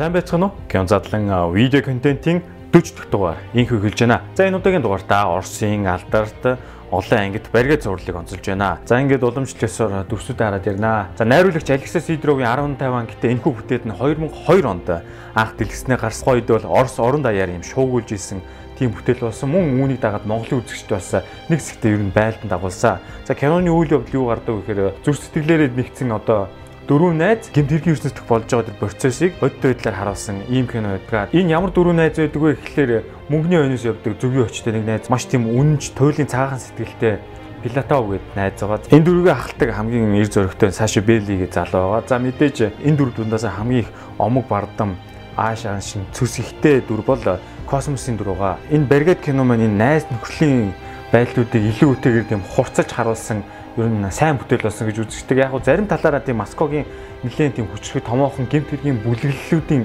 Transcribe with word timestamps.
Сайн 0.00 0.14
байцгаана 0.14 0.46
уу? 0.46 0.52
Кино 0.66 0.86
задлан 0.88 1.28
видео 1.52 1.82
контентын 1.82 2.40
40 2.72 2.96
дахь 2.96 3.10
дугаар 3.10 3.36
инх 3.52 3.70
эхэлж 3.70 4.00
байна. 4.00 4.22
За 4.34 4.48
энэ 4.48 4.56
удаагийн 4.56 4.80
дугаартаа 4.80 5.36
Оросын 5.36 5.84
алдарт 5.86 6.56
олон 6.90 7.18
ангид 7.20 7.44
баригад 7.52 7.82
зурлыг 7.82 8.16
онцолж 8.16 8.40
байна. 8.40 8.78
За 8.88 8.96
ингээд 8.96 9.20
уламжлалсаар 9.20 10.08
дүрсүүд 10.08 10.40
хараад 10.40 10.64
ярина. 10.64 11.12
За 11.18 11.26
найруулагч 11.28 11.68
Алексей 11.68 12.00
Сидоровын 12.00 12.48
15 12.48 12.80
ангитай 12.80 13.36
энэхүү 13.36 13.52
бүтээд 13.52 13.84
нь 13.84 13.92
2002 13.92 14.64
онд 14.64 14.88
анх 15.36 15.52
дэлгэснээр 15.60 16.00
гарсан 16.00 16.24
гойд 16.24 16.48
бол 16.48 16.80
Орос 16.80 16.96
орон 16.96 17.20
даяар 17.20 17.52
юм 17.52 17.60
шуугуулж 17.60 18.08
исэн 18.16 18.40
тийм 18.80 18.96
бүтээл 18.96 19.28
болсон. 19.28 19.52
Мөн 19.52 19.84
үүнийг 19.84 20.00
дагаад 20.00 20.24
Монголын 20.24 20.64
үзэгчд 20.64 20.96
бас 20.96 21.12
нэг 21.52 21.60
зэгтээ 21.60 22.00
ер 22.00 22.08
нь 22.08 22.16
байлдан 22.16 22.48
дагуулсан. 22.48 23.04
За 23.28 23.36
киноны 23.36 23.68
үйл 23.68 24.00
явдал 24.00 24.16
юу 24.16 24.32
гардаг 24.32 24.64
гэхээр 24.64 25.04
зүр 25.04 25.16
сэтгэлээрээ 25.20 25.76
нэгдсэн 25.76 26.08
одоо 26.16 26.48
дөрөв 26.90 27.14
найз 27.14 27.46
гэмт 27.54 27.70
хэргийн 27.70 27.94
ертөнцийн 27.94 28.26
болж 28.26 28.50
байгаа 28.50 28.66
тэр 28.66 28.80
процессыг 28.82 29.38
бодит 29.38 29.62
байдлаар 29.62 29.94
харуулсан 29.94 30.42
ийм 30.50 30.66
кино 30.66 30.98
байдаг. 30.98 31.30
Энэ 31.30 31.54
ямар 31.54 31.70
дөрөв 31.70 31.94
найз 31.94 32.18
байдаг 32.18 32.42
вэ 32.42 32.58
гэхлээр 32.58 32.90
мөнгөний 33.30 33.62
өнөөс 33.62 33.86
явдаг 33.86 34.18
зөвгийн 34.18 34.50
очтой 34.50 34.74
нэг 34.74 34.84
найз 34.90 35.06
маш 35.06 35.30
тийм 35.30 35.46
үнэнч 35.46 35.94
туйлын 35.94 36.26
цаахан 36.26 36.58
сэтгэлтэй 36.58 37.22
Пилатов 37.62 38.10
гээд 38.10 38.26
найз 38.34 38.58
байгаа. 38.58 38.90
Энэ 38.90 39.06
дөрвийг 39.06 39.30
ахалдаг 39.30 39.70
хамгийн 39.70 40.18
эр 40.18 40.30
зөрөгтэй 40.34 40.70
Саши 40.74 40.98
Белли 40.98 41.38
гэж 41.46 41.62
залуу 41.62 42.02
байгаа. 42.02 42.10
За 42.10 42.18
мэдээж 42.18 42.56
энэ 42.82 42.98
дөрв 42.98 43.14
дундаас 43.14 43.46
хамгийн 43.46 43.86
их 43.86 43.90
омог 44.18 44.50
бардам 44.50 44.98
ааш 45.38 45.70
аншин 45.70 46.10
цөс 46.10 46.42
ихтэй 46.42 46.82
дүр 46.82 47.06
бол 47.06 47.22
космосын 47.70 48.18
дүр 48.18 48.34
байгаа. 48.34 48.58
Энэ 48.74 48.90
Бергет 48.90 49.22
кино 49.22 49.46
маань 49.46 49.70
энэ 49.70 49.78
найз 49.78 50.10
нөхрөлийн 50.10 50.74
байдлуудыг 51.14 51.62
илүү 51.70 51.88
үтэйгээр 51.94 52.26
тийм 52.26 52.42
хурцлж 52.42 52.90
харуулсан 52.90 53.46
ер 53.76 53.86
нь 53.86 54.10
сайн 54.10 54.38
бүтээл 54.38 54.66
болсон 54.66 54.86
гэж 54.90 54.98
үздэг. 55.06 55.38
Яг 55.38 55.54
нь 55.54 55.62
зарим 55.62 55.86
талаараа 55.86 56.20
тийм 56.24 56.42
Москвагийн 56.42 56.86
нэлээд 57.22 57.54
тийм 57.60 57.68
хүчрэх 57.70 58.04
томоохон 58.04 58.48
гэмт 58.50 58.70
хэргийн 58.70 58.98
бүлэглэлүүдийн 59.04 59.84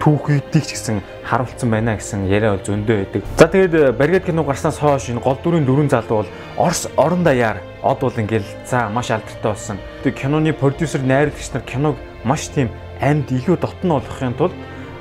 түүхийдийг 0.00 0.64
ч 0.64 0.70
гэсэн 0.76 1.00
харуулсан 1.24 1.68
байна 1.70 1.96
гэсэн 1.96 2.28
яриа 2.28 2.56
бол 2.56 2.64
зөндөө 2.64 2.96
байдаг. 2.96 3.22
За 3.36 3.48
тэгээд 3.48 3.96
Баргет 3.96 4.24
кино 4.28 4.44
гарснаас 4.44 4.78
хойш 4.78 5.08
энэ 5.08 5.24
гол 5.24 5.38
дүрийн 5.40 5.64
дөрвөн 5.64 5.88
залуу 5.88 6.24
бол 6.24 6.30
Орос 6.56 6.88
орон 6.96 7.24
даяар 7.24 7.60
од 7.82 8.00
бол 8.00 8.12
ингээл 8.12 8.46
за 8.68 8.88
маш 8.92 9.10
алдартай 9.10 9.50
болсон. 9.52 9.78
Тэгээд 10.04 10.20
киноны 10.20 10.52
продюсер 10.52 11.00
найруулагч 11.00 11.48
нар 11.52 11.64
киног 11.64 11.96
маш 12.24 12.48
тийм 12.52 12.68
амьд 13.00 13.32
илүү 13.32 13.56
дотн 13.56 13.88
болгохын 13.88 14.36
тулд 14.36 14.56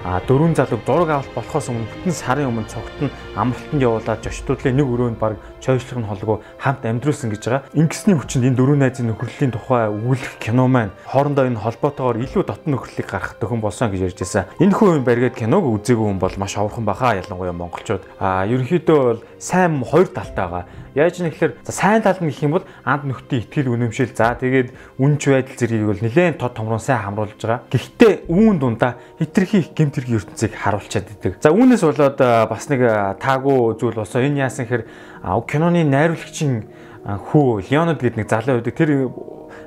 дөрвөн 0.05 0.53
залуу 0.53 0.79
зураг 0.85 1.09
авалт 1.09 1.33
болохоос 1.33 1.69
өмнө 1.73 1.89
бүтэн 1.89 2.13
сарын 2.13 2.49
өмнө 2.53 2.69
цогт 2.69 2.97
нь 3.01 3.09
амралтанд 3.33 3.81
явуулаад 3.81 4.21
жочтуудлын 4.21 4.77
нэг 4.77 4.85
өрөөнд 4.85 5.17
баг 5.17 5.41
чойшлох 5.57 5.97
нь 5.97 6.05
холгүй 6.05 6.37
хамт 6.61 6.85
амьдруулсан 6.85 7.33
гэж 7.33 7.41
байгаа. 7.41 7.65
Ингэсний 7.73 8.13
хүчинд 8.13 8.45
энэ 8.53 8.57
дөрвөн 8.61 8.85
найзын 8.85 9.09
нөхрөлийн 9.09 9.49
тухай 9.49 9.89
өгүүлэх 9.89 10.37
кино 10.37 10.69
маань 10.69 10.93
хоорондоо 11.09 11.49
энэ 11.49 11.57
холбоотойгоор 11.57 12.21
илүү 12.21 12.43
дотн 12.45 12.69
нөхрөлийг 12.77 13.09
гаргах 13.09 13.41
төхөн 13.41 13.65
болсон 13.65 13.89
гэж 13.89 14.13
ярьж 14.13 14.19
байсан. 14.21 14.45
Энэ 14.61 14.77
хүн 14.77 15.01
бариад 15.01 15.33
киног 15.33 15.65
үзээгүй 15.65 16.05
хүн 16.05 16.21
бол 16.21 16.37
маш 16.37 16.53
авархан 16.53 16.85
баха 16.85 17.17
ялангуяа 17.17 17.57
монголчууд. 17.57 18.05
А 18.21 18.45
ерөнхийдөө 18.45 18.99
бол 19.01 19.21
сайн 19.41 19.81
хоёр 19.81 20.05
талтай 20.13 20.45
байгаа 20.45 20.85
Яаж 20.95 21.19
нэг 21.19 21.35
ихлээр 21.35 21.59
сайн 21.67 21.99
тал 21.99 22.15
нь 22.23 22.31
гэх 22.31 22.47
юм 22.47 22.55
бол 22.55 22.63
анд 22.87 23.03
нөхдийн 23.03 23.43
ихтгэл 23.43 23.67
үнэмшил 23.67 24.15
за 24.15 24.31
тэгээд 24.39 24.71
үнж 24.95 25.27
байдал 25.27 25.59
зэргийг 25.59 25.91
бол 25.91 25.99
нэлээд 25.99 26.39
тод 26.39 26.55
томрон 26.55 26.79
сайн 26.79 27.03
хамруулж 27.03 27.35
байгаа. 27.35 27.67
Гэхдээ 27.67 28.31
үүн 28.31 28.55
дундаа 28.63 28.95
хитрхи 29.19 29.59
их 29.59 29.75
гэмтэргийн 29.95 30.19
ертөнцийг 30.19 30.53
харуулчаад 30.59 31.07
идэг. 31.07 31.39
За 31.39 31.55
үүнээс 31.55 31.83
болоод 31.87 32.19
бас 32.19 32.67
нэг 32.67 32.83
таагүй 33.23 33.79
зүйл 33.79 33.95
болсон. 33.95 34.27
Энэ 34.27 34.43
яасан 34.43 34.67
хэр 34.67 34.83
киноны 35.23 35.87
найруулагчийн 35.87 36.67
хүү 37.31 37.63
Леонид 37.71 38.03
гэдэг 38.03 38.19
нэг 38.19 38.27
залуу 38.27 38.59
байдаг. 38.59 38.75
Тэр 38.75 38.91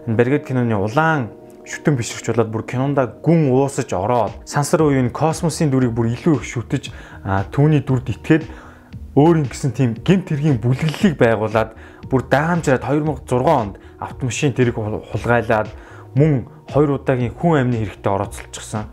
Бергет 0.04 0.44
киноны 0.44 0.76
улаан 0.76 1.32
шүтэн 1.64 1.96
бишрэгч 1.96 2.32
болоод 2.32 2.52
бүр 2.52 2.64
кинонда 2.64 3.08
гүн 3.20 3.48
уусаж 3.52 3.92
ороод 3.92 4.32
сансар 4.48 4.84
үеийн 4.84 5.12
космосын 5.12 5.68
дүрийг 5.68 5.92
бүр 5.92 6.12
илүү 6.16 6.40
их 6.40 6.44
шүтэж 6.48 6.88
түүний 7.52 7.84
дүрд 7.84 8.08
итгээд 8.08 8.48
өөр 9.12 9.44
ингэсэн 9.44 9.72
тийм 9.76 9.92
гемт 10.00 10.32
хэргийн 10.32 10.60
бүлэглэлийг 10.64 11.20
байгуулад 11.20 11.76
бүр 12.08 12.24
даамжраад 12.24 12.88
2006 12.88 13.44
онд 13.44 13.76
автомашин 14.00 14.56
тэрэг 14.56 14.80
хулгайлаад 14.80 15.68
мөн 16.16 16.48
хоёр 16.72 16.96
удаагийн 16.96 17.36
хүн 17.36 17.68
амны 17.68 17.84
хэрэгтэй 17.84 18.12
орооцолчихсон. 18.16 18.88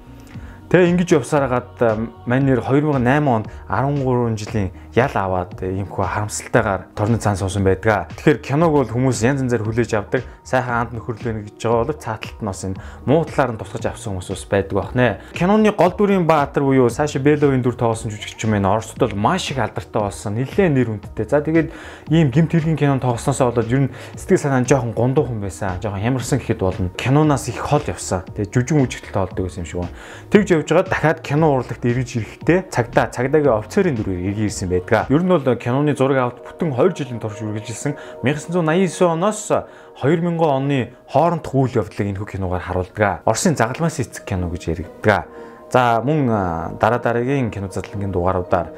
Тэгээ 0.66 0.90
ингэж 0.98 1.10
явсараад 1.22 1.78
манер 2.26 2.60
2008 2.66 2.98
онд 3.30 3.46
13 3.70 4.34
жилийн 4.34 4.70
ял 4.96 5.14
аваад 5.14 5.60
иймхүү 5.62 6.02
харамсалтайгаар 6.02 6.90
торны 6.96 7.20
цаан 7.22 7.38
суусан 7.38 7.62
байдаг. 7.62 8.10
Тэгэхээр 8.18 8.40
киног 8.42 8.72
бол 8.72 8.90
хүмүүс 8.90 9.22
янз 9.22 9.44
янзаар 9.46 9.62
хүлээж 9.62 9.92
авдаг. 9.94 10.24
Сайхан 10.42 10.90
анд 10.90 10.92
нөхөрлөө 10.98 11.52
гэж 11.52 11.60
байгаа 11.62 11.86
бол 11.86 12.00
цааталт 12.00 12.40
нь 12.42 12.48
бас 12.50 12.64
энэ 12.66 12.80
муу 13.06 13.28
талаар 13.28 13.52
нь 13.54 13.60
тусгаж 13.62 13.86
авсан 13.92 14.18
хүмүүс 14.18 14.30
бас 14.32 14.46
байдаг 14.50 14.74
бах 14.74 14.92
нэ. 14.96 15.20
Киноны 15.38 15.70
гол 15.76 15.94
дүрийн 15.94 16.26
баатар 16.26 16.64
буюу 16.64 16.90
Саша 16.90 17.20
Беловын 17.20 17.62
дүр 17.62 17.76
тоглосон 17.76 18.10
жүжигч 18.10 18.42
мэн 18.48 18.66
Оросд 18.66 18.98
бол 18.98 19.14
маш 19.14 19.52
их 19.52 19.60
алдартай 19.60 20.02
болсон. 20.02 20.40
Нилээн 20.40 20.74
нэр 20.74 20.90
хүндтэй. 20.96 21.28
За 21.30 21.44
тэгээд 21.44 21.70
ийм 22.10 22.32
гимт 22.32 22.56
хэргийн 22.56 22.80
кинон 22.80 23.04
тоглосноосоо 23.04 23.52
болоод 23.52 23.70
ер 23.70 23.86
нь 23.86 23.94
сэтгэл 24.16 24.42
санаа 24.42 24.64
нь 24.64 24.70
жоохон 24.70 24.96
гондуухан 24.96 25.44
байсан. 25.44 25.78
Жоохон 25.84 26.02
ямарсан 26.02 26.40
гэхэд 26.40 26.62
болно. 26.64 26.90
Киноноос 26.96 27.52
их 27.52 27.60
хол 27.60 27.84
явсан. 27.84 28.24
Тэгээд 28.32 28.54
жүжиг 28.54 28.78
мүжигтэл 28.80 29.12
тоолдог 29.12 29.44
байсан 29.46 29.62
юм 29.62 29.68
шиг 29.68 29.80
байна. 29.84 29.94
Тэгж 30.32 30.55
явж 30.56 30.70
байгаа 30.72 30.90
дахиад 30.90 31.20
кино 31.22 31.52
урлагт 31.56 31.84
эргэж 31.86 32.10
ирэхдээ 32.18 32.60
цагдаа 32.72 33.12
цагдаагийн 33.12 33.60
офицерын 33.60 33.96
дүрээр 34.00 34.32
эргэж 34.32 34.48
ирсэн 34.48 34.70
байдаг. 34.72 35.12
Ер 35.12 35.24
нь 35.24 35.30
бол 35.30 35.44
киноны 35.44 35.96
зураг 35.96 36.18
авалт 36.18 36.40
бүтэн 36.42 36.72
2 36.72 36.96
жилийн 36.96 37.20
турш 37.20 37.44
үргэлжилсэн 37.44 38.24
1989 38.24 39.04
оноос 39.06 39.52
2000 40.00 40.40
оны 40.40 40.96
хоорондох 41.12 41.54
үйл 41.56 41.84
явдлыг 41.84 42.08
энэ 42.08 42.24
киногаар 42.24 42.64
харуулдаг. 42.64 43.22
Оросын 43.28 43.56
загалмаас 43.60 44.00
эцэг 44.00 44.24
кино 44.24 44.48
гэж 44.48 44.64
яригддаг. 44.72 45.28
За 45.72 46.00
мөн 46.00 46.80
дараа 46.80 47.00
дараагийн 47.00 47.52
кино 47.52 47.68
задлангийн 47.68 48.12
дугааруудаар 48.12 48.72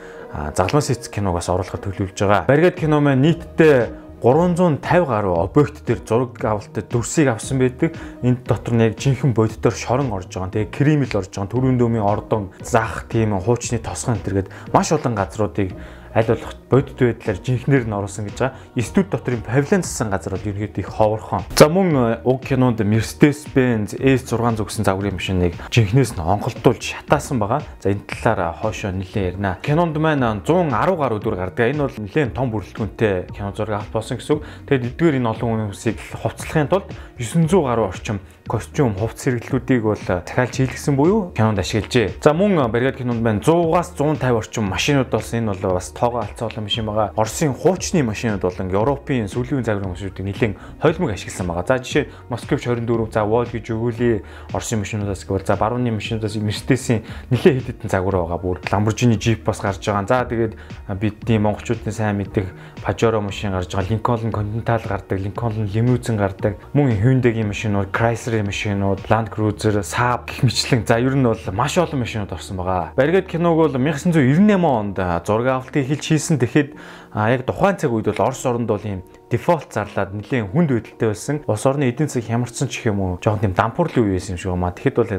загалмаас 0.55 0.89
эцэг 0.89 1.13
киногоос 1.13 1.49
оруулахад 1.49 1.85
төлөвлөж 1.85 2.17
байгаа. 2.17 2.45
Баригад 2.47 2.75
кино 2.75 3.01
маань 3.01 3.21
нийтдээ 3.21 4.06
350 4.21 5.05
гаруй 5.05 5.35
объект 5.37 5.85
дээр 5.85 6.01
зураг 6.01 6.43
авалтад 6.43 6.89
дүрсийг 6.89 7.27
авсан 7.29 7.59
байдаг. 7.59 7.93
Энд 8.25 8.49
дотор 8.49 8.73
нь 8.73 8.81
яг 8.81 8.97
жинхэнэ 8.97 9.33
бодитоор 9.37 9.75
шорон 9.77 10.09
орж 10.09 10.33
байгаа. 10.33 10.49
Тэгээ 10.49 10.73
кремл 10.73 11.13
орж 11.13 11.29
байгаа. 11.29 11.53
Төрийн 11.53 11.77
дөмийн 11.77 12.01
ордон, 12.01 12.49
зах 12.65 13.05
тийм 13.05 13.37
хуучны 13.37 13.77
тосгон 13.77 14.17
энэ 14.17 14.25
төргээд 14.25 14.49
маш 14.73 14.89
олон 14.89 15.13
газруудыг 15.13 15.69
аль 16.17 16.25
болох 16.25 16.55
бодит 16.69 16.97
байдлаар 16.97 17.37
жинхнэр 17.37 17.85
нь 17.85 17.93
оруулсан 17.93 18.25
гэж 18.25 18.37
байгаа. 18.41 18.57
Студ 18.81 19.09
доторын 19.13 19.41
павильон 19.45 19.83
зассан 19.85 20.09
газар 20.09 20.33
бол 20.33 20.49
ерөөд 20.49 20.77
их 20.81 20.89
ховорхон. 20.89 21.45
За 21.53 21.69
мөн 21.69 21.89
э, 21.93 22.19
уг 22.25 22.41
кинонд 22.41 22.81
Mercedes-Benz 22.81 23.93
S6 24.01 24.57
зүгсэн 24.57 24.83
загварын 24.83 25.21
машиныг 25.21 25.53
жинхнээс 25.69 26.17
нь 26.17 26.23
онголтуулж 26.25 26.81
шатаасан 26.81 27.37
байгаа. 27.37 27.61
За 27.79 27.93
энэ 27.93 28.01
талаар 28.09 28.57
хоошоо 28.57 28.91
нэлээд 28.91 29.37
ярина. 29.37 29.61
Кинонд 29.61 29.97
маань 30.01 30.41
110 30.41 30.97
гаруй 30.97 31.19
дүр 31.21 31.37
гардаг. 31.37 31.69
Энэ 31.69 31.85
бол 31.85 31.97
нэлээд 32.01 32.33
том 32.33 32.49
бүрэлдэхүүнтэй 32.49 33.29
кино 33.37 33.53
зураг 33.53 33.85
авт 33.85 33.93
болсон 33.93 34.17
гэсэн 34.17 34.33
үг. 34.33 34.45
Тэгэд 34.65 34.97
эдгээр 34.97 35.17
энэ 35.21 35.29
олон 35.29 35.69
хүмүүсийг 35.69 35.97
хувцлахын 36.17 36.71
тулд 36.71 36.89
900 37.21 37.61
гаруй 37.61 37.85
орчим 37.93 38.17
костюм, 38.47 38.95
хувцс 38.95 39.27
хэрэглүүдийг 39.27 39.83
бол 39.83 39.99
захиалж 39.99 40.55
хийлгсэн 40.55 40.95
буюу 40.95 41.31
кинонд 41.35 41.59
ашиглажээ. 41.59 42.23
За 42.23 42.33
мөн 42.33 42.71
Бригад 42.71 42.97
кинонд 42.97 43.21
байна 43.21 43.43
100-аас 43.43 43.93
150 43.99 44.39
орчим 44.39 44.63
машинууд 44.71 45.11
болсон. 45.11 45.39
Энэ 45.39 45.53
бол 45.53 45.75
бас 45.75 45.91
тоогоо 46.07 46.23
алцсан 46.23 46.63
машин 46.63 46.85
байгаа. 46.85 47.11
Оросын 47.15 47.53
хуучны 47.53 48.03
машинууд 48.03 48.41
болон 48.41 48.71
Европын 48.71 49.27
сүүлийн 49.27 49.67
загварын 49.67 49.91
машинуудыг 49.91 50.23
нэлээд 50.23 50.57
хойлмог 50.79 51.11
ашигласан 51.11 51.47
байгаа. 51.47 51.67
За 51.67 51.83
жишээ 51.83 52.07
Москвич 52.29 52.63
24, 52.63 53.11
за 53.11 53.21
Volvo 53.27 53.59
Жигули 53.59 54.23
Оросын 54.53 54.79
машинуудаас 54.79 55.27
гэвэл 55.27 55.43
за 55.43 55.55
барууны 55.59 55.91
машинуудаас 55.91 56.35
Mercedes-ийн 56.39 57.03
нэлээд 57.27 57.59
хэд 57.59 57.67
хэдэн 57.83 57.91
загвар 57.91 58.23
байгаа. 58.23 58.39
Бүр 58.39 58.63
Lamborghini 58.71 59.19
Jeep 59.19 59.43
бас 59.43 59.59
гарч 59.59 59.83
байгаа. 59.83 60.07
За 60.07 60.23
тэгээд 60.23 60.55
бидний 60.95 61.39
монголчуудын 61.43 61.91
сайн 61.91 62.15
мэддэг 62.23 62.47
Pajero 62.79 63.19
машин 63.19 63.51
гарч 63.51 63.75
байгаа. 63.75 63.91
Lincoln 63.91 64.31
Continental 64.31 64.81
гардаг, 64.87 65.19
Lincoln 65.19 65.67
Limousine 65.67 66.15
гардаг. 66.15 66.55
Мөн 66.71 66.95
Hyundai-гийн 66.95 67.47
машинууд, 67.47 67.91
Chrysler 67.91 68.37
Ferrari 68.37 68.45
машинууд, 68.45 68.99
Land 69.09 69.29
Cruiser, 69.29 69.81
Saab 69.81 70.27
гэх 70.29 70.43
мэтлэн 70.43 70.85
за 70.85 70.99
ер 70.99 71.15
нь 71.15 71.23
бол 71.25 71.37
маш 71.53 71.77
олон 71.77 71.99
машинууд 71.99 72.31
орсон 72.31 72.57
байгаа. 72.57 72.93
Баригад 72.95 73.25
киног 73.25 73.57
бол 73.57 73.73
1998 73.73 74.61
онд 74.61 74.97
зураг 75.25 75.47
авалтыг 75.47 75.87
эхэлж 75.97 76.05
хийсэн. 76.13 76.37
Тэгэхэд 76.37 76.69
яг 77.17 77.41
тухайн 77.49 77.77
цаг 77.81 77.91
үед 77.91 78.07
бол 78.13 78.29
Орос 78.29 78.45
оронд 78.45 78.69
бол 78.69 78.85
ийм 78.85 79.01
дефолт 79.33 79.73
зарлаад 79.73 80.13
нэлээд 80.13 80.53
хүнд 80.53 80.69
байдалтай 80.69 81.07
байсан. 81.09 81.35
Улс 81.49 81.65
орны 81.65 81.89
эдийн 81.89 82.07
засаг 82.07 82.29
хямарсан 82.29 82.69
ч 82.69 82.85
юм 82.85 83.01
уу, 83.01 83.17
жоохон 83.17 83.41
тийм 83.41 83.57
дампуурлын 83.57 84.05
үе 84.05 84.15
байсан 84.21 84.37
юм 84.37 84.39
шиг 84.39 84.53
байна. 84.53 84.77
Тэгэхэд 84.77 84.97
бол 85.01 85.11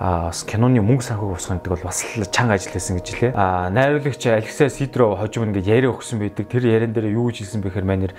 а 0.00 0.32
киноны 0.32 0.80
мөнгө 0.80 1.04
санхүүг 1.04 1.32
босгох 1.36 1.60
гэдэг 1.60 1.72
бол 1.76 1.88
бас 1.88 2.04
чанга 2.32 2.56
ажил 2.56 2.72
хийсэн 2.72 2.96
гэж 3.00 3.08
хэлээ. 3.10 3.32
А 3.36 3.68
найруулагч 3.68 4.22
Алексей 4.32 4.70
Сидров 4.70 5.20
хожим 5.20 5.52
ингээд 5.52 5.68
яриа 5.68 5.92
өгсөн 5.92 6.24
байдаг. 6.24 6.48
Тэр 6.48 6.64
яриан 6.72 6.96
дээр 6.96 7.12
юу 7.12 7.28
гэж 7.28 7.44
хэлсэн 7.44 7.60
бэхээр 7.60 7.84
манер 7.84 8.12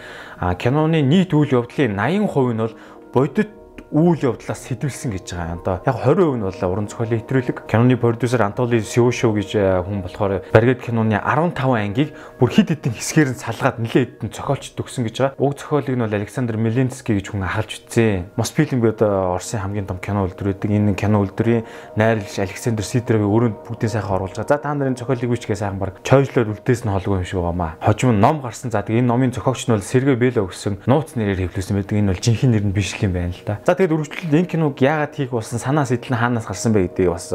киноны 0.62 1.02
нийт 1.02 1.34
үйл 1.34 1.66
явдлын 1.66 1.98
80% 1.98 2.54
нь 2.54 2.62
бол 2.62 2.76
бодит 3.14 3.50
үйл 3.92 4.20
явдлаас 4.24 4.64
сэтвэлсэн 4.72 5.12
гэж 5.12 5.36
байгаа. 5.36 5.60
Одоо 5.60 5.76
яг 5.84 5.98
20% 6.00 6.40
нь 6.40 6.44
бол 6.48 6.72
уран 6.72 6.88
зохиолын 6.88 7.20
хэтрүүлэг. 7.20 7.58
Киноны 7.68 7.98
продюсер 8.00 8.42
Антоли 8.42 8.80
Сиошо 8.80 9.36
гэж 9.36 9.50
э, 9.60 9.84
хүн 9.84 10.02
болохоор 10.02 10.48
Баргет 10.52 10.82
киноны 10.82 11.20
15 11.20 11.60
ангийг 11.60 12.16
бүр 12.40 12.50
хид 12.50 12.72
хідэн 12.72 12.96
хэсгээр 12.96 13.30
нь 13.36 13.42
салгаад 13.42 13.84
нэлээд 13.84 14.24
хэдэн 14.24 14.32
зохиолч 14.32 14.72
төгсөн 14.80 15.04
гэж 15.12 15.16
байгаа. 15.20 15.40
Уг 15.44 15.60
зохиолыг 15.60 15.96
нь 16.00 16.04
бол 16.08 16.16
Александр 16.16 16.56
Мелинский 16.56 17.20
гэж 17.20 17.36
хүн 17.36 17.44
ахалж. 17.44 17.84
Мосфильм 18.40 18.80
би 18.80 18.90
одоо 18.96 19.36
Оросын 19.36 19.60
хамгийн 19.60 19.88
том 19.88 20.00
кино 20.00 20.24
үйлдвэр 20.24 20.56
байдаг. 20.56 20.72
Энэ 20.72 20.96
кино 20.96 21.20
үйлдвэрийн 21.28 21.68
найруулагч 22.00 22.40
Александр 22.40 22.88
Сидоровын 22.88 23.28
өрөөнд 23.28 23.58
бүгдийн 23.68 23.92
сайхан 23.92 24.16
оруулж 24.16 24.40
байгаа. 24.40 24.56
За 24.56 24.64
та 24.64 24.72
нарын 24.72 24.96
зохиолыг 24.96 25.36
бичгээ 25.36 25.60
сайхан 25.60 25.80
баг 25.84 26.00
чойжлоод 26.08 26.48
үлдээс 26.48 26.88
нь 26.88 26.94
холгүй 26.96 27.20
юм 27.20 27.28
шиг 27.28 27.44
байгаамаа. 27.44 27.76
Хожим 27.84 28.20
ном 28.20 28.40
гарсан. 28.40 28.72
За 28.72 28.86
энэ 28.88 29.04
номын 29.04 29.36
зохиогч 29.36 29.68
нь 29.68 29.76
бол 29.76 29.84
Сергей 29.84 30.16
Бело 30.16 30.48
гэсэн 30.48 30.88
нууц 30.88 31.20
нэрээр 31.20 31.52
хэвлүүлсэн 31.52 31.76
байдаг. 31.76 31.98
Энэ 32.00 32.12
бол 32.14 32.24
жинхэнэ 32.24 32.52
нэр 32.56 32.66
нь 32.70 32.76
биш 32.76 32.96
юм 33.02 33.14
байна 33.14 33.36
л 33.36 33.44
да. 33.46 33.60
За 33.66 33.76
тэгээд 33.82 33.98
үргэлжлэл 33.98 34.38
энэ 34.46 34.52
киног 34.54 34.78
яагаад 34.78 35.18
хийх 35.18 35.34
болсон 35.34 35.58
санаа 35.58 35.90
сэтэл 35.90 36.14
нь 36.14 36.22
хаанаас 36.22 36.46
гарсан 36.46 36.70
бэ 36.70 36.94
гэдгийг 36.94 37.18
бас 37.18 37.34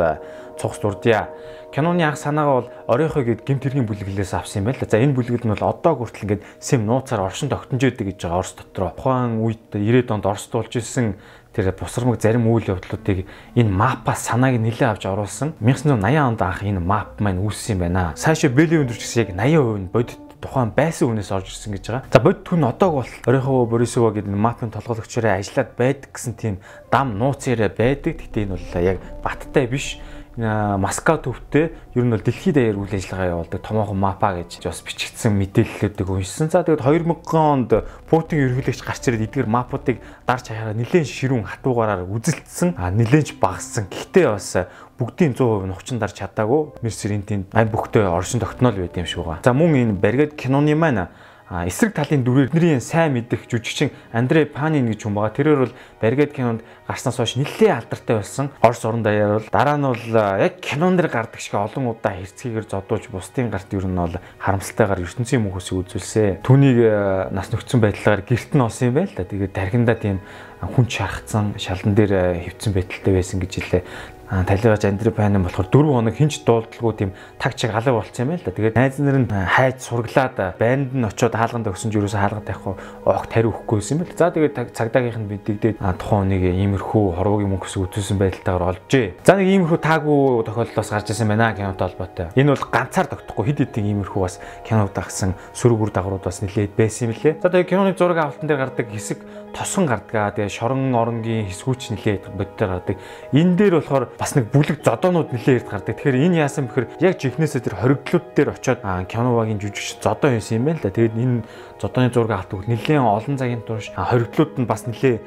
цугс 0.54 0.78
дурдъя. 0.78 1.26
Киноны 1.74 2.06
анх 2.06 2.22
санаагаа 2.22 2.54
бол 2.62 2.70
оройхоо 2.86 3.26
гээд 3.26 3.42
гимт 3.42 3.66
хэргийн 3.66 3.82
бүлэглээс 3.90 4.30
авсан 4.30 4.62
юм 4.62 4.70
байна 4.70 4.78
л. 4.78 4.86
За 4.86 5.02
энэ 5.02 5.18
бүлэглэл 5.18 5.42
нь 5.42 5.54
бол 5.58 5.74
одоо 5.74 5.92
хүртэл 5.98 6.38
ингээд 6.38 6.46
сэм 6.62 6.86
нууцаар 6.86 7.26
оршин 7.26 7.50
тогтнож 7.50 7.82
байдаг 7.82 8.06
гэж 8.06 8.18
байгаа 8.22 8.38
Орос 8.38 8.54
дотроо. 8.54 8.94
Тухайн 8.94 9.42
үед 9.42 9.74
90-ад 9.74 10.14
онд 10.14 10.26
Оросд 10.30 10.54
болж 10.54 10.70
исэн 10.70 11.18
тэр 11.50 11.74
босромог 11.74 12.22
зарим 12.22 12.46
үйл 12.46 12.70
явдлуудыг 12.78 13.26
энэ 13.58 13.70
мапаас 13.74 14.30
санааг 14.30 14.54
нэлээд 14.62 15.02
авч 15.02 15.04
оруулсан. 15.10 15.58
1980 15.58 16.30
онд 16.30 16.40
анх 16.46 16.62
энэ 16.62 16.78
мап 16.78 17.18
маань 17.18 17.42
үүссэн 17.42 17.74
юм 17.74 17.90
байна. 17.90 18.14
Сайшаа 18.14 18.54
Белийн 18.54 18.86
өндөрч 18.86 19.02
гэсэн 19.02 19.20
яг 19.26 19.30
80% 19.34 19.82
нь 19.82 19.90
бодит 19.90 20.25
тухайн 20.46 20.70
байсан 20.70 21.10
хүнээс 21.10 21.34
орж 21.34 21.50
ирсэн 21.50 21.74
гэж 21.74 21.84
байгаа. 21.90 22.08
За 22.14 22.20
бодит 22.22 22.46
хүн 22.46 22.64
одоог 22.64 22.94
бол 23.02 23.12
Орехово 23.26 23.66
Борисова 23.66 24.14
гэдэг 24.14 24.30
мафийн 24.30 24.70
толгойлогчороо 24.70 25.34
ажиллаад 25.34 25.70
байдаг 25.74 26.10
гэсэн 26.14 26.34
тийм 26.38 26.54
дам 26.88 27.18
нууц 27.18 27.50
яриа 27.50 27.68
байдаг. 27.68 28.22
Гэтэ 28.22 28.46
энэ 28.46 28.54
бол 28.54 28.70
яг 28.78 28.98
баттай 29.26 29.66
биш 29.66 29.98
Москва 30.36 31.16
төвтэй 31.16 31.72
ер 31.96 32.04
нь 32.04 32.12
бол 32.12 32.20
дэлхийд 32.20 32.60
даяар 32.60 32.76
үйл 32.76 32.92
ажиллагаа 32.92 33.40
явуулдаг 33.40 33.60
томоохон 33.64 33.96
мапа 33.96 34.36
гэж 34.36 34.68
бас 34.68 34.84
бичигдсэн 34.84 35.32
мэдээллүүдийг 35.32 36.08
уншсан. 36.12 36.52
За 36.52 36.60
тэгээд 36.60 36.84
2000 36.84 37.40
онд 37.40 37.72
Путин 38.04 38.44
ерөнхийлөгч 38.44 38.84
гарч 38.84 39.08
ирээд 39.08 39.32
эдгээр 39.32 39.48
мапуудыг 39.48 39.96
дарж 40.28 40.52
хаяараа 40.52 40.76
нэлээд 40.76 41.08
ширүүн 41.08 41.48
хатуугаараар 41.48 42.04
үзэлдсэн. 42.04 42.76
А 42.76 42.92
нэлээд 42.92 43.40
багассан. 43.40 43.88
Гэхдээ 43.88 44.28
бас 44.28 44.68
бүгдийн 45.00 45.32
100% 45.32 45.72
нухчин 45.72 45.96
дарж 45.96 46.20
чадаагүй. 46.20 46.84
Мерсеринтийн 46.84 47.48
айн 47.56 47.72
бүхтэй 47.72 48.04
оршин 48.04 48.44
тогтнол 48.44 48.76
байд 48.76 48.92
юм 48.92 49.08
шиг 49.08 49.24
байгаа. 49.24 49.40
За 49.40 49.56
мөн 49.56 49.72
энэ 49.72 49.96
Баргад 49.96 50.36
киноны 50.36 50.76
маань 50.76 51.08
эсрэг 51.50 51.94
талын 51.94 52.24
дүрээр 52.26 52.50
бидний 52.50 52.80
сайн 52.82 53.14
мэдих 53.14 53.46
жүжигчин 53.46 53.94
Андрей 54.10 54.46
Панин 54.50 54.90
гэж 54.90 55.06
хүн 55.06 55.14
байгаа. 55.14 55.30
Тэрээр 55.30 55.60
бол 55.62 55.74
Баргет 56.02 56.34
кинонд 56.34 56.66
гарснаас 56.90 57.22
хойш 57.22 57.38
нэлээд 57.38 57.86
алдартай 57.86 58.16
болсон. 58.18 58.50
Орос 58.66 58.82
орон 58.82 59.06
даяар 59.06 59.38
бол 59.38 59.50
дараа 59.54 59.78
нь 59.78 59.86
бол 59.86 60.04
яг 60.42 60.58
кинон 60.58 60.98
дэр 60.98 61.06
гардаг 61.06 61.38
шиг 61.38 61.54
олон 61.54 61.94
удаа 61.94 62.18
хэрцгийгээр 62.18 62.66
зодуулж 62.66 63.06
бусдын 63.14 63.50
гарт 63.54 63.70
ер 63.70 63.86
нь 63.86 63.94
бол 63.94 64.18
харамсалтайгаар 64.42 65.06
ертөнцийн 65.06 65.42
мөнхөсийг 65.46 65.86
үзүүлсэн. 65.86 66.42
Түүнийг 66.42 67.30
нас 67.30 67.54
нөхцөн 67.54 67.78
байдлаар 67.78 68.26
гэрт 68.26 68.50
нь 68.58 68.66
олсон 68.66 68.90
юм 68.90 68.94
байл 68.98 69.14
та. 69.14 69.22
Тэгээд 69.22 69.54
даргиндаа 69.54 69.94
тийм 69.94 70.18
хүн 70.56 70.88
шархацсан 70.90 71.54
шалдан 71.62 71.94
дээр 71.94 72.42
хөвцөн 72.42 72.72
байдалтай 72.74 73.12
байсан 73.14 73.38
гэж 73.38 73.52
хэлээ 73.54 73.82
талигаж 74.26 74.84
Андре 74.84 75.10
Пайн 75.10 75.38
болохоор 75.42 75.68
4 75.70 75.86
хоног 75.86 76.14
хинч 76.14 76.42
дуулдалгүй 76.42 76.94
тийм 76.98 77.10
таг 77.38 77.54
чиг 77.54 77.70
халаа 77.70 78.02
болцсон 78.02 78.26
юм 78.26 78.30
байл 78.34 78.42
да. 78.42 78.50
Тэгээд 78.50 78.74
найз 78.74 78.98
нар 78.98 79.18
нь 79.22 79.30
хайж 79.30 79.86
сурглаад 79.86 80.58
байнд 80.58 80.94
нь 80.98 81.06
очиод 81.06 81.34
хаалганд 81.34 81.70
өгсөн 81.70 81.94
ч 81.94 82.02
юусэн 82.02 82.18
хаалгад 82.18 82.50
явахгүй 82.50 82.74
огт 83.06 83.30
тариу 83.30 83.54
өгөхгүй 83.54 83.78
байсан 83.78 83.94
юм 83.94 84.02
байл. 84.02 84.18
За 84.18 84.34
тэгээд 84.34 84.74
цагдаагийнх 84.74 85.20
нь 85.22 85.30
бидэгдээд 85.30 85.76
тухайн 85.78 86.26
хүнийг 86.26 86.42
иймэрхүү 86.42 87.04
хорвогийн 87.14 87.50
мөнгөс 87.54 87.74
үзүүлсэн 87.78 88.18
байдалтайгаар 88.18 88.66
олжээ. 88.74 89.06
За 89.22 89.38
нэг 89.38 89.46
иймэрхүү 89.46 89.78
таагүй 89.78 90.42
тохиолдол 90.42 90.74
бас 90.74 90.90
гарч 90.90 91.06
ирсэн 91.14 91.30
байна 91.30 91.54
кинотой 91.54 91.86
холбоотой. 91.86 92.26
Энэ 92.34 92.50
бол 92.50 92.66
ганцаар 92.66 93.06
тогтохгүй 93.06 93.54
хэд 93.54 93.58
хэдэн 93.62 93.86
иймэрхүү 93.94 94.20
бас 94.26 94.42
кинод 94.66 94.90
дагсан 94.90 95.38
сөрөг 95.54 95.86
үр 95.86 95.90
дагаврууд 95.94 96.26
бас 96.26 96.42
нэлээд 96.42 96.74
байсан 96.74 97.08
юм 97.08 97.14
лээ. 97.14 97.38
За 97.38 97.46
тэгээд 97.46 97.70
киноны 97.70 97.94
зураг 97.94 98.18
авалтан 98.18 98.50
дээр 98.50 98.58
гардаг 98.58 98.90
хэсэг 98.90 99.22
тосгон 99.54 99.86
гардгаа. 99.86 100.34
Тэгээ 100.34 100.52
шорон 100.52 100.92
оронгийн 100.92 101.46
хэсгүүч 101.48 101.94
нэлээд 101.94 102.22
бодтоор 102.34 102.82
гардаг. 102.82 102.96
Энэ 103.32 103.56
дээр 103.56 103.74
болохоор 103.80 104.15
бас 104.18 104.32
нэг 104.34 104.48
бүлэг 104.48 104.80
зодоонууд 104.80 105.32
нэлээд 105.32 105.64
эрт 105.64 105.68
гардаг. 105.68 105.96
Тэгэхээр 106.00 106.24
энэ 106.24 106.40
яасан 106.40 106.66
бэхэр 106.72 106.88
яг 107.04 107.20
жихнээсээ 107.20 107.62
тэр 107.68 107.76
хоригдлууд 107.76 108.26
дээр 108.32 108.56
очиод 108.56 108.80
киновагийн 108.82 109.60
жүжигч 109.60 110.00
зодоо 110.00 110.32
байсан 110.32 110.56
юм 110.56 110.64
байна 110.72 110.80
л 110.80 110.84
да. 110.88 110.96
Тэгээд 110.96 111.16
энэ 111.20 111.44
зодооны 111.76 112.08
зураг 112.08 112.32
авдаг 112.40 112.64
нэлээд 112.64 113.04
олон 113.04 113.36
цагийн 113.36 113.62
турш 113.68 113.92
хоригдлууд 113.92 114.52
нь 114.56 114.68
бас 114.68 114.88
нэлээд 114.88 115.20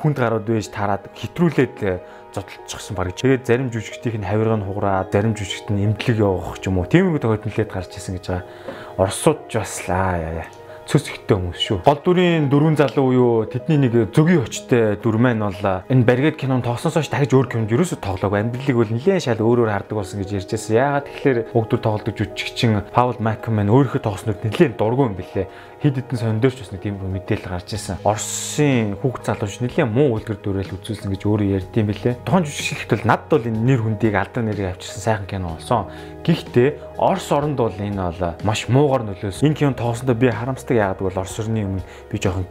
хүнд 0.00 0.16
гарууд 0.16 0.48
байж 0.48 0.72
таарад 0.72 1.04
хитрүүлээд 1.12 1.76
э, 1.84 2.00
зодтолчихсон 2.32 2.96
баг. 2.96 3.12
Тэгээд 3.12 3.44
зарим 3.44 3.68
жүжигчдийн 3.68 4.24
хавирга 4.24 4.56
нь 4.56 4.64
хугараа, 4.64 5.04
зарим 5.12 5.36
жүжигчд 5.36 5.68
нь 5.68 5.84
эмнэлэг 5.84 6.16
явах 6.16 6.56
ч 6.56 6.72
юм 6.72 6.80
уу. 6.80 6.88
Тиймэрхүү 6.88 7.20
тохиолдол 7.20 7.44
нэлээд 7.52 7.68
гарч 7.68 7.92
ирсэн 7.92 8.16
гэж 8.16 8.24
байгаа. 8.32 8.48
Оросууд 8.96 9.52
ч 9.52 9.60
бас 9.60 9.84
аа 9.92 10.16
яа 10.16 10.32
яа 10.40 10.59
цөс 10.90 11.06
ихтэй 11.06 11.38
хүмүүс 11.38 11.60
шүү. 11.62 11.78
Гол 11.86 12.00
дүрийн 12.02 12.50
дөрвөн 12.50 12.74
залуу 12.74 13.14
юу 13.14 13.32
тэдний 13.46 13.78
нэг 13.78 14.10
зөгийн 14.10 14.42
очтой 14.42 14.98
дүр 14.98 15.22
маань 15.22 15.46
бол 15.46 15.86
энэ 15.86 16.02
баригад 16.02 16.34
кинонд 16.34 16.66
тоглосноос 16.66 16.98
хойш 16.98 17.10
дахиж 17.14 17.30
өөр 17.30 17.46
кинонд 17.46 17.70
ерөөсө 17.70 18.02
тоглоагүй. 18.02 18.42
Амьдралыг 18.42 18.74
бол 18.74 18.90
нэлээд 18.90 19.22
шал 19.22 19.38
өөрөөр 19.38 19.70
хардаг 19.70 19.94
болсон 19.94 20.18
гэж 20.18 20.42
ярьж 20.42 20.50
байсан. 20.50 20.74
Яагаад 20.74 21.06
тэгэхээр 21.06 21.38
уг 21.54 21.64
дүр 21.70 21.78
тоглодог 21.78 22.14
жүжигчин 22.18 22.82
Паул 22.90 23.22
Макман 23.22 23.70
өөрийнхөө 23.70 24.02
тоглоснууд 24.02 24.42
нэлээд 24.42 24.74
дургүй 24.74 25.06
юм 25.06 25.14
бэлээ 25.80 25.96
хид 25.96 25.96
хідэн 25.96 26.18
сондорч 26.20 26.60
бас 26.60 26.72
нэг 26.72 26.82
тийм 26.84 27.00
мэдээлэл 27.00 27.48
гарч 27.48 27.72
ирсэн. 27.72 27.96
Оросын 28.04 29.00
хүүхд 29.00 29.24
залууч 29.24 29.64
нэлээд 29.64 29.88
муу 29.88 30.12
үлгэр 30.20 30.36
дуурайл 30.44 30.76
үзүүлсэн 30.76 31.08
гэж 31.08 31.22
өөрөө 31.24 31.48
ярьдсан 31.56 31.88
билээ. 31.88 32.14
Тухайн 32.24 32.44
жүжигчд 32.44 32.90
бол 32.92 33.08
надд 33.08 33.28
бол 33.32 33.48
энэ 33.48 33.64
нэр 33.64 33.80
хүндийг 33.80 34.12
алдар 34.12 34.44
нэрийг 34.44 34.76
авчирсан 34.76 35.00
сайхан 35.00 35.26
кино 35.26 35.56
болсон. 35.56 35.88
Гэхдээ 36.20 37.00
Орос 37.00 37.32
оронд 37.32 37.56
бол 37.56 37.72
энэ 37.72 37.96
бол 37.96 38.20
маш 38.44 38.68
муугар 38.68 39.08
нөлөөс. 39.08 39.40
Энэ 39.40 39.56
кино 39.56 39.72
тоглосондоо 39.72 40.16
би 40.20 40.28
харамсдаг 40.28 40.76
яагаад 40.76 41.00
бол 41.00 41.16
Орос 41.16 41.40
орны 41.40 41.64
өмнө 41.64 41.84
би 42.12 42.16
жоохон 42.20 42.44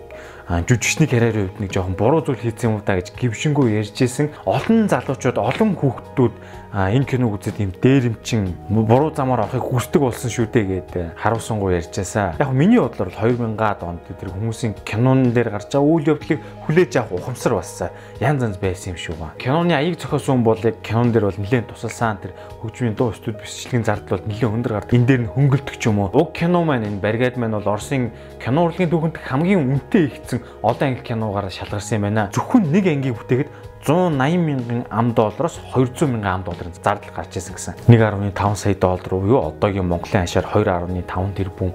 жүжигчний 0.50 1.06
карьерийн 1.06 1.54
хувьд 1.54 1.62
нэг 1.62 1.72
жоохон 1.78 1.94
буруу 1.94 2.26
зүйл 2.26 2.42
хийсэн 2.42 2.74
юм 2.74 2.82
да 2.82 2.98
гэж 2.98 3.14
гівшингүү 3.14 3.70
ярьжсэн. 3.70 4.34
Олон 4.50 4.90
залуучууд, 4.90 5.38
олон 5.38 5.78
хүүхдүүд 5.78 6.34
энэ 6.74 7.06
киног 7.06 7.38
үзээд 7.38 7.58
юм 7.62 7.72
дээрэмчин 7.78 8.58
буруу 8.70 9.14
замаар 9.14 9.46
авахыг 9.46 9.62
хүсдэг 9.62 10.02
болсон 10.02 10.30
шүү 10.30 10.50
дээ 10.54 10.66
гэдэг 10.90 11.22
харуулсангуу 11.22 11.70
ярьжсаа. 11.74 12.34
Яг 12.38 12.50
миний 12.54 12.82
бодлоор 12.82 13.10
2000-аад 13.10 13.82
онд 13.86 14.06
тэр 14.06 14.30
хүмүүсийн 14.30 14.74
кинон 14.86 15.34
дээр 15.34 15.50
гарч 15.54 15.74
байгаа 15.74 15.86
үйл 15.86 16.10
явдлыг 16.18 16.42
хүлээж 16.66 16.94
авах 16.98 17.26
ухамсар 17.26 17.54
бассаа 17.58 17.90
янз 18.22 18.42
янз 18.46 18.58
байсан 18.62 18.94
юм 18.94 19.02
шүү 19.02 19.18
ба. 19.18 19.34
Киноны 19.42 19.74
аяг 19.74 19.98
зохиосон 19.98 20.46
бол 20.46 20.62
яг 20.62 20.78
кинон 20.86 21.10
дээр 21.10 21.30
бол 21.30 21.42
нэлээд 21.42 21.74
тусалсан 21.74 22.22
тэр 22.22 22.38
хөгжмийн 22.62 22.94
дуу 22.94 23.14
студ 23.18 23.42
бичлэгийн 23.42 23.86
зардал 23.86 24.22
бол 24.22 24.30
нэлээд 24.30 24.54
өндөр 24.54 24.74
гардаг. 24.78 24.94
Энэ 24.94 25.06
дээр 25.10 25.22
нь 25.26 25.34
хөнгөлдөг 25.34 25.78
ч 25.82 25.90
юм 25.90 26.06
уу. 26.06 26.14
Уг 26.14 26.38
кино 26.38 26.62
маань 26.62 26.86
энэ 26.86 27.02
баригад 27.02 27.42
маань 27.42 27.58
бол 27.58 27.74
Оросын 27.74 28.14
кино 28.38 28.70
урлагийн 28.70 28.94
түүхэнд 28.94 29.18
хамгийн 29.18 29.66
үнэтэй 29.66 30.06
ихсэн 30.14 30.39
олон 30.62 30.88
анги 30.88 31.02
киногаар 31.02 31.52
шалгарсан 31.52 31.98
юм 31.98 32.02
байна. 32.02 32.30
Зөвхөн 32.34 32.72
нэг 32.72 32.88
ангийг 32.88 33.16
бүтээхэд 33.18 33.50
180 33.86 34.38
мянган 34.44 34.86
ам 34.90 35.14
доллароос 35.14 35.60
200 35.74 36.08
мянган 36.08 36.34
ам 36.34 36.44
долларын 36.44 36.74
зардал 36.74 37.16
гарч 37.16 37.38
ирсэн 37.38 37.56
гэсэн. 37.56 37.74
1.5 37.88 38.56
сая 38.56 38.76
доллар 38.76 39.10
буюу 39.10 39.48
одоогийн 39.48 39.88
Монголын 39.88 40.28
хашаар 40.28 40.46
2.5 40.46 41.34
тэрбум 41.36 41.74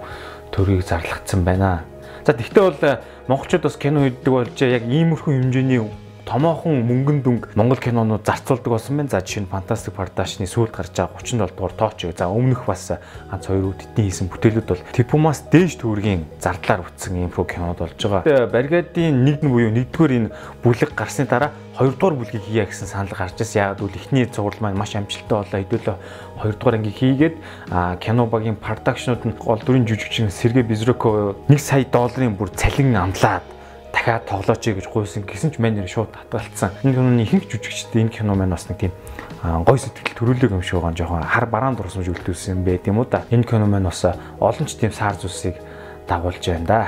төгрөгийг 0.52 0.86
зарлагдсан 0.86 1.44
байна. 1.44 1.84
За 2.24 2.32
тэгтээ 2.32 2.62
бол 2.62 2.80
э, 2.82 3.00
монголчууд 3.28 3.62
бас 3.62 3.76
кино 3.76 4.04
хийдэг 4.04 4.32
болж 4.32 4.56
яг 4.62 4.84
иймэрхүү 4.88 5.32
хэмжээний 5.32 5.80
томоохон 6.24 6.82
мөнгөн 6.88 7.20
дүнг 7.22 7.42
Монгол 7.54 7.78
кинонууд 7.78 8.24
зарцуулдаг 8.24 8.72
болсон 8.72 8.96
байна. 8.96 9.12
За 9.12 9.20
жишээ 9.20 9.44
нь 9.44 9.50
Fantastic 9.52 9.92
Pardash-ны 9.92 10.48
сүүлд 10.48 10.72
гарч 10.72 10.96
байгаа 10.96 11.20
37 11.20 11.52
дугаар 11.52 11.74
тооч. 11.76 12.00
За 12.16 12.28
өмнөх 12.32 12.64
бас 12.66 12.96
ганц 13.30 13.46
хоёр 13.46 13.76
үд 13.76 13.84
эдний 13.84 14.08
хийсэн 14.08 14.32
бүтээлүүд 14.32 14.68
бол 14.68 14.82
Tipumаас 14.92 15.44
дээш 15.52 15.76
төгрөгийн 15.78 16.24
зардлаар 16.40 16.82
бүтсэн 16.88 17.28
инфо 17.28 17.44
кинод 17.44 17.78
болж 17.78 18.00
байгаа. 18.00 18.48
Баргадын 18.48 19.24
нэг 19.24 19.44
нь 19.44 19.52
буюу 19.52 19.70
нэгдүгээр 19.70 20.12
энэ 20.16 20.32
бүлэг 20.64 20.96
гарсны 20.96 21.28
дараа 21.28 21.52
хоёрдугаар 21.76 22.16
бүлгийг 22.16 22.44
хийя 22.48 22.64
гэсэн 22.64 22.88
санал 22.88 23.12
гарч 23.12 23.36
ирсэн. 23.38 23.76
Яг 23.76 23.82
үл 23.84 23.92
ихний 23.92 24.24
цуврал 24.24 24.60
маань 24.64 24.80
маш 24.80 24.96
амжилттай 24.96 25.38
болоо 25.44 25.60
хэдүүлээ 25.60 25.96
хоёрдугаар 26.40 26.76
анги 26.80 26.90
хийгээд 26.90 27.36
кино 28.00 28.26
багийн 28.26 28.56
продакшнууд 28.56 29.22
нь 29.28 29.36
гол 29.38 29.60
дүрийн 29.60 29.86
жүжигчин 29.86 30.30
Сергей 30.30 30.62
Безруко 30.62 31.36
1 31.48 31.58
сая 31.58 31.84
долларын 31.84 32.34
бүр 32.38 32.50
цалин 32.54 32.96
амлаад 32.96 33.53
дахиад 33.94 34.26
тоглооч 34.26 34.66
гэж 34.66 34.90
гуйсан 34.90 35.22
гэсэн 35.22 35.54
ч 35.54 35.62
нэр 35.62 35.86
шууд 35.86 36.10
татгалцсан. 36.10 36.74
Энэ 36.82 36.98
киноны 36.98 37.22
ихэнх 37.22 37.46
жүжигчдээ 37.46 38.02
энэ 38.02 38.10
кино 38.10 38.34
маань 38.34 38.50
бас 38.50 38.66
нэг 38.66 38.78
тийм 38.82 38.92
гой 39.40 39.78
сэтгэл 39.78 40.18
төрүүлэг 40.18 40.50
юм 40.50 40.66
шиг 40.66 40.82
байгаа 40.82 40.98
жоохон 40.98 41.22
хар 41.22 41.46
бараан 41.46 41.78
дурсамж 41.78 42.10
байт 42.66 42.90
юм 42.90 42.98
уу 42.98 43.06
да. 43.06 43.22
Энэ 43.30 43.46
кино 43.46 43.70
маань 43.70 43.86
бас 43.86 44.02
олон 44.42 44.66
ч 44.66 44.74
тийм 44.74 44.90
сар 44.90 45.14
зүсийг 45.14 45.62
дагуулж 46.10 46.42
байна 46.42 46.66
да. 46.66 46.82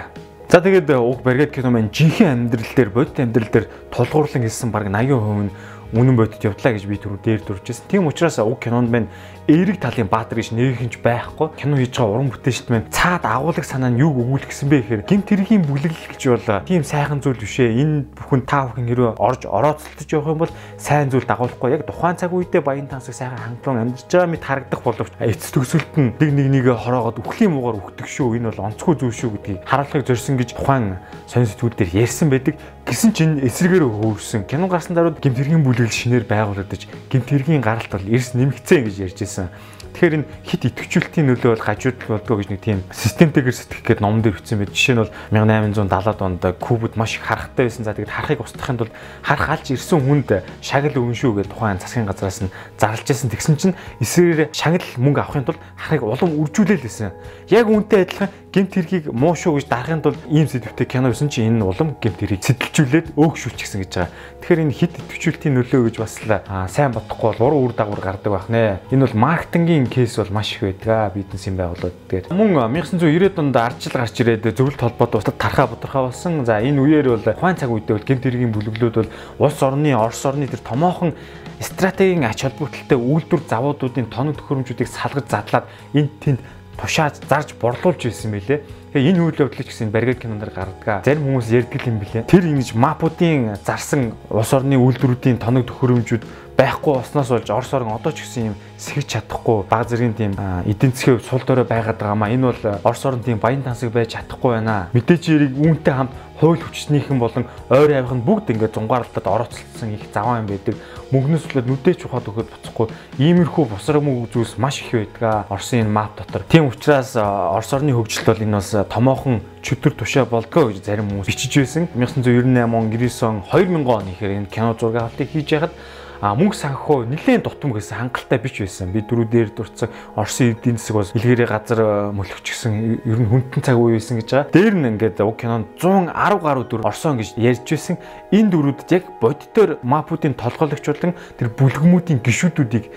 За 0.51 0.61
тэгээд 0.61 0.91
уг 0.95 1.23
Баргет 1.23 1.51
кино 1.55 1.71
маань 1.71 1.91
жинхэнэ 1.91 2.51
амьдрал 2.51 2.73
дээр 2.75 2.91
бодит 2.91 3.19
амьдрал 3.19 3.51
дээр 3.51 3.67
тулгуурлан 3.91 4.43
хэлсэн 4.47 4.71
баг 4.71 4.87
80% 4.87 5.47
нь 5.47 5.51
үнэн 5.93 6.17
бодит 6.17 6.43
явдлаа 6.43 6.73
гэж 6.75 6.85
би 6.87 6.97
түрүү 6.99 7.21
дээр 7.23 7.43
дуржсэн. 7.47 7.87
Тийм 7.87 8.07
учраас 8.07 8.39
уг 8.43 8.59
кинонд 8.59 8.91
байна 8.91 9.07
эерэг 9.47 9.79
талын 9.79 10.11
баатар 10.11 10.43
гэж 10.43 10.51
нэгэнж 10.51 10.99
байхгүй. 11.07 11.55
Кино 11.55 11.79
хийж 11.79 11.95
байгаа 11.95 12.15
уран 12.19 12.31
бүтээлчд 12.35 12.71
маань 12.71 12.91
цаад 12.91 13.23
агуулга 13.23 13.63
санаа 13.63 13.95
нь 13.95 14.03
юуг 14.03 14.19
өгүүлгэсэн 14.19 14.67
бэ 14.67 14.83
гэхээр 14.83 15.03
гимт 15.07 15.31
хэргийн 15.31 15.63
бүлэглэл 15.63 16.11
гэж 16.11 16.23
бол 16.27 16.67
тийм 16.67 16.83
сайхан 16.83 17.23
зүйл 17.23 17.39
биш 17.39 17.63
ээ. 17.63 17.79
Энэ 17.79 18.11
бүхэн 18.19 18.43
та 18.43 18.67
бүхэн 18.67 18.91
хэрвээ 18.91 19.15
орж 19.23 19.47
орооцолтож 19.47 20.11
явах 20.11 20.35
юм 20.35 20.41
бол 20.43 20.53
сайн 20.75 21.11
зүйл 21.15 21.31
дагуулахгүй. 21.31 21.79
Яг 21.79 21.87
тухайн 21.87 22.19
цаг 22.19 22.35
үедээ 22.35 22.63
баян 22.67 22.91
тансаг 22.91 23.15
сайхан 23.15 23.39
хангалуун 23.39 23.87
амьдарч 23.87 24.11
байгаа 24.11 24.31
мэт 24.35 24.43
харагдах 24.43 24.83
боловч 24.83 25.15
эц 25.23 25.47
төгсөлт 25.55 25.95
нь 25.95 26.11
нэг 26.19 26.31
нэг 26.35 26.47
нэгэ 26.67 26.75
хороогоод 26.75 27.23
үхлийн 27.23 27.55
муугаар 27.55 27.79
үхдэг 27.79 28.11
шүү. 28.11 28.35
Энэ 28.35 28.51
бол 28.51 28.67
онцгой 28.67 28.99
зүйл 28.99 29.15
шүү 29.15 29.31
гэдгийг 29.39 29.63
харуулахыг 29.63 30.07
зорьсон 30.11 30.35
гэж 30.43 30.59
тухайн 30.59 30.99
сонь 31.31 31.47
сэтгүүл 31.47 31.79
дээр 31.79 32.03
ярьсан 32.03 32.35
байдаг. 32.35 32.59
Гэсэн 32.87 33.11
чинь 33.19 33.43
эсрэгээр 33.43 33.83
хөөрсөн. 33.83 34.47
Кино 34.47 34.71
гарсан 34.71 34.95
даруйд 34.95 35.19
гимт 35.19 35.43
хэргийн 35.43 35.67
бүлэглэл 35.67 35.91
шинээр 35.91 36.23
байгуулагдаж 36.23 36.87
гимт 37.11 37.27
хэргийн 37.27 37.59
гаралт 37.59 37.91
бол 37.91 38.07
эрс 38.07 38.39
нэмэгцэн 38.39 38.87
гэж 38.87 39.11
ярьж 39.11 39.19
байсан. 39.27 39.51
Тэгэхээр 39.97 40.17
энэ 40.21 40.29
хит 40.45 40.63
идэвхжүүлэлтийн 40.69 41.25
нөлөө 41.25 41.51
бол 41.57 41.67
гажуудл 41.73 42.05
болдгоо 42.05 42.37
гэж 42.37 42.49
нэг 42.53 42.61
тийм 42.61 42.85
системтэйгээр 42.93 43.57
сэтгэх 43.57 43.81
гээд 43.81 44.05
номон 44.05 44.21
дээр 44.21 44.37
бичсэн 44.37 44.61
байд. 44.61 44.77
Жишээ 44.77 44.93
нь 44.93 45.01
бол 45.01 45.13
1870-аад 45.33 46.21
онд 46.21 46.45
Кубад 46.61 47.01
маш 47.01 47.17
их 47.17 47.25
харахтай 47.25 47.65
байсан. 47.65 47.89
За 47.89 47.97
тэгээд 47.97 48.13
харахыг 48.13 48.45
устгахын 48.45 48.77
тулд 48.77 48.93
харах 49.25 49.49
алж 49.57 49.73
ирсэн 49.73 50.05
хүнд 50.05 50.45
шагнал 50.61 51.01
өгөн 51.01 51.17
шүү 51.17 51.33
гэж 51.41 51.49
тухайн 51.49 51.81
засгийн 51.81 52.05
газраас 52.05 52.45
нь 52.45 52.53
зарлж 52.77 53.09
байсан. 53.09 53.33
Тэгсэн 53.33 53.57
чинь 53.57 53.75
эсрээр 54.05 54.53
шагнал 54.53 54.85
мөнгө 55.01 55.21
авахын 55.25 55.49
тулд 55.49 55.65
харахыг 55.81 56.05
улам 56.05 56.31
үржүүлээл 56.45 56.85
байсан. 56.85 57.17
Яг 57.49 57.65
үүнтэй 57.65 58.05
адилхан 58.05 58.29
гемт 58.53 58.77
хэргийг 58.77 59.09
муу 59.17 59.33
шүү 59.33 59.65
гэж 59.65 59.67
дарахын 59.73 60.05
тулд 60.05 60.21
ийм 60.29 60.45
сэдвтэй 60.45 60.85
кино 60.85 61.09
байсан 61.09 61.33
чинь 61.33 61.57
энэ 61.57 61.65
улам 61.65 61.97
гемт 61.97 62.21
хэргийг 62.21 62.45
сэтэлжүүлээд 62.77 63.17
өөгшүүлчихсэн 63.17 63.81
гэж 63.81 63.93
байгаа. 63.97 64.13
Тэгэхээр 64.45 64.63
энэ 64.69 64.77
хит 64.77 64.93
идэвхжүүлэлтийн 65.01 65.55
нөлөө 65.57 65.81
гэж 65.89 65.97
бас 65.97 66.15
л 66.21 66.33
сайн 66.69 66.93
бодохгүй 66.93 67.29
бол 67.33 67.45
уруу 67.49 67.61
үр 67.65 67.73
дагавар 67.73 68.03
гардаг 68.05 68.33
байх 68.37 68.49
нэ. 68.53 68.85
Энэ 68.93 69.09
бол 69.09 69.17
маркетингийн 69.17 69.89
кейс 69.89 70.17
бол 70.21 70.33
маш 70.37 70.53
их 70.53 70.61
байдаг 70.61 71.17
бизнесийн 71.17 71.57
байгууллагууд. 71.57 71.97
Тэгээд 72.13 72.29
мөн 72.37 72.53
1990-ад 72.77 73.41
онд 73.41 73.57
ардчил 73.57 73.97
гарч 73.97 74.17
ирээд 74.21 74.45
зөвлөлт 74.53 74.81
холбоот 74.85 75.17
устдад 75.17 75.41
тархаа 75.41 75.67
бодорхой 75.73 76.03
болсон. 76.13 76.45
За 76.45 76.61
энэ 76.61 76.81
үеэр 76.85 77.17
бол 77.17 77.25
ухаан 77.25 77.57
цаг 77.57 77.73
үедээ 77.73 77.97
бол 77.97 78.09
гемт 78.13 78.25
хэргийн 78.29 78.53
бүлэглүүд 78.53 78.97
бол 79.01 79.11
улс 79.41 79.59
орны 79.65 79.97
Орос 79.97 80.21
орны 80.29 80.45
тэр 80.45 80.61
томоохон 80.61 81.17
стратегийн 81.65 82.29
ач 82.29 82.45
холбогдолтой 82.45 83.01
үйлдвэр 83.01 83.43
завуудуудын 83.49 84.13
тоног 84.13 84.37
төхөөрөмжүүдийг 84.37 84.93
салгаж 84.93 85.25
задлаад 85.33 85.65
энд 85.97 86.13
тэнд 86.21 86.41
тушааж 86.77 87.25
зарж 87.25 87.57
борлуулж 87.57 88.05
ирсэн 88.05 88.37
байлээ. 88.37 88.61
Тэгээ 88.93 89.11
энэ 89.13 89.23
үйл 89.27 89.43
явдлыг 89.43 89.67
гэсэн 89.67 89.91
баригад 89.91 90.23
киноноор 90.23 90.53
гаргадаг. 90.55 91.03
Зарим 91.03 91.27
хүмүүс 91.27 91.51
ярьдаг 91.51 91.83
юм 91.91 91.99
билээ. 91.99 92.29
Тэр 92.31 92.47
ингэж 92.47 92.79
мапуудын 92.79 93.59
зарсан 93.61 94.15
улс 94.31 94.53
орны 94.55 94.79
үйлдвэрүүдийн 94.79 95.43
тоног 95.43 95.67
төхөөрөмжүүд 95.67 96.23
байхгүй 96.57 96.95
болсноос 96.95 97.29
болж 97.29 97.51
Орос 97.51 97.73
орн 97.75 97.93
одоо 97.93 98.13
ч 98.13 98.25
гэсэн 98.25 98.47
юм 98.53 98.57
сэргэж 98.81 99.07
чадахгүй 99.13 99.69
баг 99.69 99.89
зэргийн 99.89 100.15
тийм 100.17 100.33
эдийн 100.65 100.93
засгийн 100.93 101.21
сул 101.21 101.45
дорой 101.45 101.65
байгаад 101.69 102.01
байгаамаа. 102.01 102.33
Энэ 102.33 102.47
бол 102.49 102.81
Орос 102.85 103.05
орн 103.05 103.21
тийм 103.21 103.39
баян 103.39 103.63
тансаг 103.63 103.93
байж 103.93 104.17
чадахгүй 104.17 104.57
байна. 104.57 104.89
Мэдээж 104.97 105.29
эрийг 105.29 105.53
үүнтэй 105.53 105.93
хамт 105.93 106.17
хууль 106.41 106.61
хүчнийхэн 106.61 107.19
болон 107.19 107.45
ойр 107.69 107.93
авих 107.93 108.13
нь 108.13 108.25
бүгд 108.25 108.53
ингээд 108.53 108.77
зунгаарлалтад 108.77 109.27
орооцолсон 109.27 109.97
их 109.97 110.05
заваа 110.13 110.41
юм 110.41 110.49
байдаг. 110.49 110.77
Мөнгнөөс 111.13 111.45
болоод 111.49 111.69
нүдэж 111.71 112.05
ухаад 112.05 112.29
өгөхөд 112.29 112.51
буцахгүй 112.53 112.87
иймэрхүү 113.17 113.65
бусраг 113.73 114.05
мөнгө 114.05 114.33
зүйлс 114.37 114.61
маш 114.61 114.85
их 114.85 114.93
байдаг. 114.93 115.49
Оросын 115.49 115.89
энэ 115.89 115.97
мап 115.97 116.17
дотор. 116.17 116.45
Тийм 116.45 116.69
учраас 116.69 117.17
Орос 117.17 117.73
орны 117.73 117.97
хөгжилт 117.97 118.29
бол 118.29 118.45
энэ 118.45 118.57
бас 118.61 118.69
томоохон 118.85 119.41
чөтгөр 119.63 119.95
тушаа 119.97 120.25
болдгоо 120.27 120.69
гэж 120.69 120.85
зарим 120.85 121.09
хүмүүс 121.09 121.27
бичиж 121.27 121.57
байсан. 121.57 121.89
1998 121.95 122.75
он 122.75 122.91
90 122.91 123.25
он 123.25 123.43
2000 123.49 123.87
он 123.89 124.09
ихээр 124.13 124.33
энэ 124.37 124.53
кино 124.53 124.77
зураг 124.79 124.97
авалтыг 125.03 125.31
хийж 125.33 125.53
яхад 125.53 125.73
а 126.21 126.35
мөнгө 126.35 126.57
санхүү 126.57 127.07
нэлээд 127.13 127.45
дутам 127.45 127.75
гэсэн 127.77 128.09
хангалттай 128.09 128.39
бич 128.41 128.61
байсан. 128.63 128.93
Би 128.93 129.03
дөрөв 129.05 129.29
дээр 129.29 129.51
дурцсан 129.53 129.91
Оросын 130.17 130.57
эдийн 130.57 130.81
засаг 130.81 130.97
бас 130.97 131.13
илгээрээ 131.13 131.49
газар 131.49 131.81
э, 131.81 131.89
мөлөгчсөн 132.17 132.73
ер 133.05 133.19
нь 133.21 133.29
хүндэн 133.29 133.63
цаг 133.63 133.77
үе 133.77 134.01
байсан 134.01 134.21
гэж 134.21 134.29
байгаа. 134.33 134.53
Дээр 134.53 134.75
нь 134.75 134.89
ингээд 134.97 135.21
уг 135.21 135.37
кинонд 135.37 135.77
110 135.77 136.41
гаруй 136.41 136.65
дүр 136.65 136.87
Орсон 136.89 137.21
гэж 137.21 137.37
ярьж 137.37 137.69
байсан. 137.69 137.97
Энэ 138.33 138.51
дөрүүдэд 138.51 138.91
яг 138.97 139.05
бодитоор 139.21 139.71
мапуудын 139.85 140.35
толгойлогчулан 140.35 141.13
тэр 141.37 141.49
бүлгэмүүдийн 141.53 142.25
гişүүдүүдийг 142.25 142.89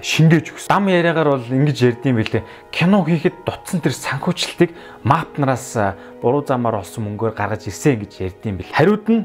шингээж 0.00 0.46
өгсөн. 0.54 0.70
Дам 0.70 0.86
яриагаар 0.88 1.34
бол 1.34 1.46
ингэж 1.50 1.78
ярьдсан 1.90 2.14
байлээ. 2.14 2.46
Кино 2.70 3.02
хийхэд 3.02 3.42
дутсан 3.42 3.82
тэр 3.82 3.94
санхүүжилтийг 3.98 4.70
мап 5.02 5.34
нараас 5.38 5.74
буруу 6.22 6.44
замаар 6.46 6.80
олсон 6.80 7.10
мөнгөөр 7.10 7.34
гаргаж 7.34 7.66
ирсэн 7.66 7.98
гэж 8.04 8.12
ярьдсан 8.20 8.56
бэл. 8.60 8.72
Хариуд 8.72 9.06
нь 9.08 9.24